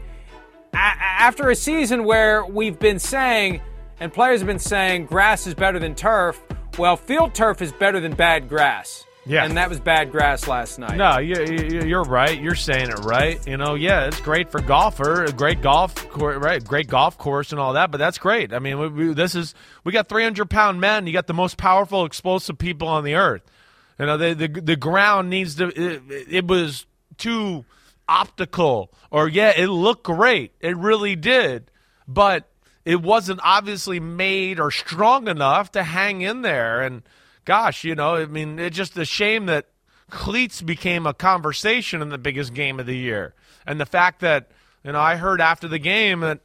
[0.73, 3.61] A- after a season where we've been saying,
[3.99, 6.39] and players have been saying, grass is better than turf,
[6.77, 9.05] well, field turf is better than bad grass.
[9.25, 9.45] Yeah.
[9.45, 10.97] And that was bad grass last night.
[10.97, 12.39] No, you, you're right.
[12.39, 13.45] You're saying it right.
[13.47, 16.63] You know, yeah, it's great for golfer, a great golf, cour- right?
[16.63, 17.91] Great golf course and all that.
[17.91, 18.51] But that's great.
[18.51, 19.53] I mean, we, we, this is
[19.83, 21.05] we got 300 pound men.
[21.05, 23.43] You got the most powerful, explosive people on the earth.
[23.99, 25.67] You know, the the, the ground needs to.
[25.67, 27.63] It, it was too
[28.09, 30.53] optical, or yeah, it looked great.
[30.59, 31.69] It really did,
[32.07, 32.49] but
[32.85, 36.81] it wasn't obviously made or strong enough to hang in there.
[36.81, 37.03] And
[37.45, 39.67] gosh, you know, I mean, it's just a shame that
[40.09, 43.33] cleats became a conversation in the biggest game of the year.
[43.65, 44.51] And the fact that,
[44.83, 46.39] you know, I heard after the game that,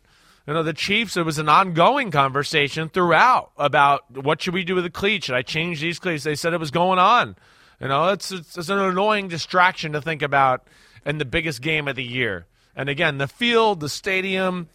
[0.46, 4.76] you know, the Chiefs, it was an ongoing conversation throughout about what should we do
[4.76, 5.26] with the cleats?
[5.26, 6.22] Should I change these cleats?
[6.24, 7.36] They said it was going on.
[7.80, 10.66] You know, it's, it's, it's an annoying distraction to think about
[11.04, 12.46] in the biggest game of the year.
[12.76, 14.68] And again, the field, the stadium,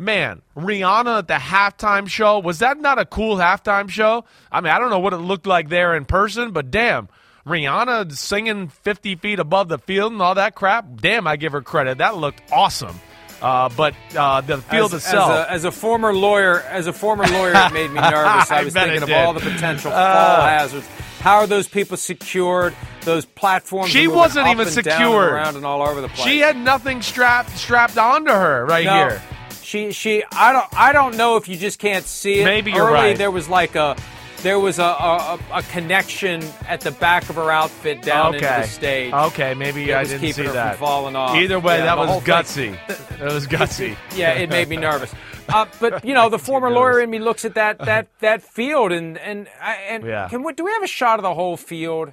[0.00, 4.24] man, Rihanna at the halftime show, was that not a cool halftime show?
[4.50, 7.08] I mean, I don't know what it looked like there in person, but damn,
[7.46, 10.86] Rihanna singing 50 feet above the field and all that crap.
[10.96, 11.98] Damn, I give her credit.
[11.98, 12.98] That looked awesome.
[13.40, 15.30] Uh, but uh, the field as, itself.
[15.30, 18.50] As a, as a former lawyer, as a former lawyer, it made me nervous.
[18.50, 20.46] I was thinking of all the potential fall Uh.
[20.48, 20.86] hazards.
[21.20, 22.74] How are those people secured?
[23.02, 23.90] Those platforms.
[23.90, 25.32] She wasn't even secured.
[25.32, 26.26] around and all over the place.
[26.26, 29.22] she had nothing strapped strapped onto her right no, here.
[29.70, 32.44] She she I don't I don't know if you just can't see it.
[32.44, 33.16] Maybe you're Early, right.
[33.16, 33.96] There was like a
[34.42, 38.62] there was a, a, a connection at the back of her outfit down into Okay.
[38.62, 39.12] the stage.
[39.12, 40.76] Okay, maybe I was didn't keeping see her that.
[40.76, 41.36] From falling off.
[41.36, 43.18] Either way, Yeah, that was thing- gutsy.
[43.20, 43.96] That was gutsy.
[44.16, 45.14] yeah, it made me nervous.
[45.48, 48.92] Uh, but you know, the former lawyer in me looks at that that that field
[48.92, 49.48] and and
[49.88, 50.28] and Yeah.
[50.28, 52.12] can we, do we have a shot of the whole field?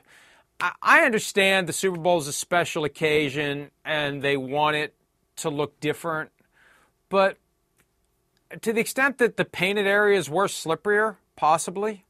[0.60, 4.96] I, I understand the Super Bowl is a special occasion and they want it
[5.38, 6.32] to look different,
[7.10, 7.38] but
[8.62, 12.06] to the extent that the painted areas were slipperier, possibly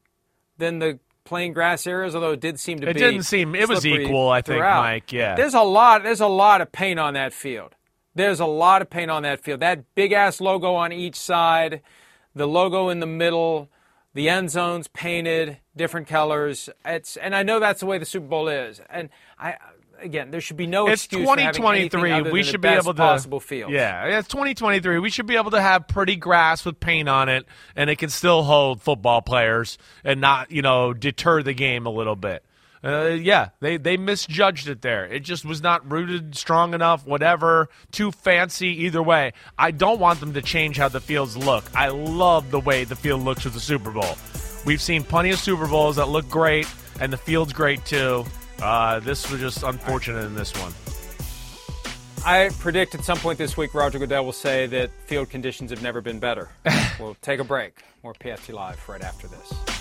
[0.58, 3.02] than the plain grass areas, although it did seem to It be.
[3.02, 4.82] It didn't seem- it was equal, I think, throughout.
[4.82, 5.36] Mike, yeah.
[5.36, 6.04] There's a lot.
[6.04, 7.76] There's a lot of paint on that field.
[8.16, 9.60] There's a lot of paint on that field.
[9.60, 11.82] That big ass logo on each side,
[12.34, 13.70] the logo in the middle,
[14.14, 16.70] the end zones painted different colors.
[16.84, 18.82] It's and I know that's the way the Super Bowl is.
[18.90, 19.58] And I
[20.02, 22.12] again, there should be no it's excuse anything 2023.
[22.12, 23.72] other We should the be best able to possible field.
[23.72, 25.00] Yeah, it's 2023.
[25.00, 27.46] We should be able to have pretty grass with paint on it,
[27.76, 31.92] and it can still hold football players and not, you know, deter the game a
[31.92, 32.44] little bit.
[32.84, 35.06] Uh, yeah, they they misjudged it there.
[35.06, 37.06] It just was not rooted strong enough.
[37.06, 38.84] Whatever, too fancy.
[38.86, 41.66] Either way, I don't want them to change how the fields look.
[41.76, 44.16] I love the way the field looks with the Super Bowl.
[44.66, 46.68] We've seen plenty of Super Bowls that look great,
[47.00, 48.26] and the field's great too.
[48.62, 50.74] Uh, this was just unfortunate in this one.
[52.26, 55.82] I predict at some point this week Roger Goodell will say that field conditions have
[55.82, 56.50] never been better.
[57.00, 57.74] we'll take a break.
[58.04, 59.77] More PFT Live right after this.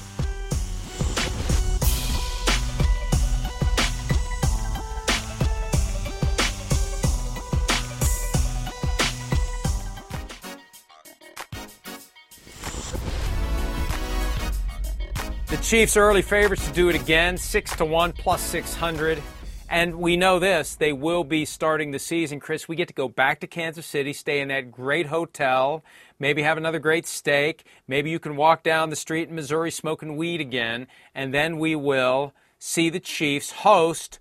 [15.66, 19.20] Chiefs are early favorites to do it again, six to one plus six hundred.
[19.68, 22.38] And we know this, they will be starting the season.
[22.38, 25.82] Chris, we get to go back to Kansas City, stay in that great hotel,
[26.20, 27.64] maybe have another great steak.
[27.88, 30.86] Maybe you can walk down the street in Missouri smoking weed again.
[31.14, 34.20] And then we will see the Chiefs host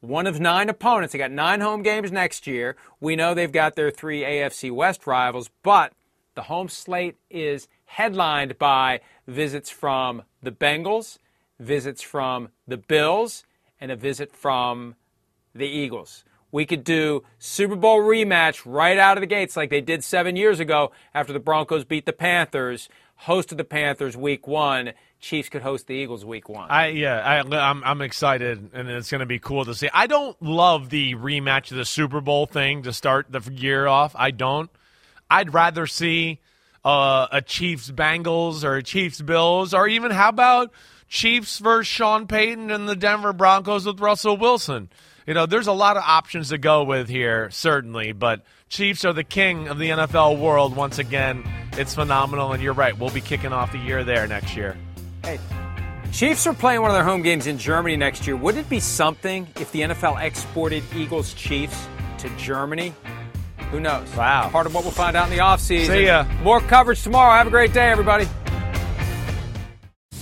[0.00, 1.12] one of nine opponents.
[1.12, 2.76] They got nine home games next year.
[3.00, 5.92] We know they've got their three AFC West rivals, but
[6.34, 11.18] the home slate is headlined by visits from the Bengals,
[11.58, 13.44] visits from the Bills,
[13.80, 14.94] and a visit from
[15.54, 16.24] the Eagles.
[16.52, 20.36] We could do Super Bowl rematch right out of the gates like they did seven
[20.36, 22.88] years ago after the Broncos beat the Panthers,
[23.24, 24.92] hosted the Panthers week one.
[25.18, 26.70] Chiefs could host the Eagles week one.
[26.70, 29.88] I yeah, I, I'm I'm excited, and it's going to be cool to see.
[29.92, 34.14] I don't love the rematch of the Super Bowl thing to start the year off.
[34.16, 34.70] I don't.
[35.30, 36.40] I'd rather see
[36.86, 40.70] uh, a Chiefs Bengals or a Chiefs Bills, or even how about
[41.08, 44.88] Chiefs versus Sean Payton and the Denver Broncos with Russell Wilson.
[45.26, 49.12] You know, there's a lot of options to go with here, certainly, but Chiefs are
[49.12, 51.42] the king of the NFL world once again.
[51.72, 52.96] It's phenomenal, and you're right.
[52.96, 54.76] We'll be kicking off the year there next year.
[55.24, 55.40] Hey,
[56.12, 58.36] Chiefs are playing one of their home games in Germany next year.
[58.36, 62.94] Wouldn't it be something if the NFL exported Eagles Chiefs to Germany?
[63.70, 64.08] Who knows?
[64.16, 64.48] Wow.
[64.50, 65.86] Part of what we'll find out in the offseason.
[65.86, 66.24] See ya.
[66.42, 67.36] More coverage tomorrow.
[67.36, 68.26] Have a great day, everybody.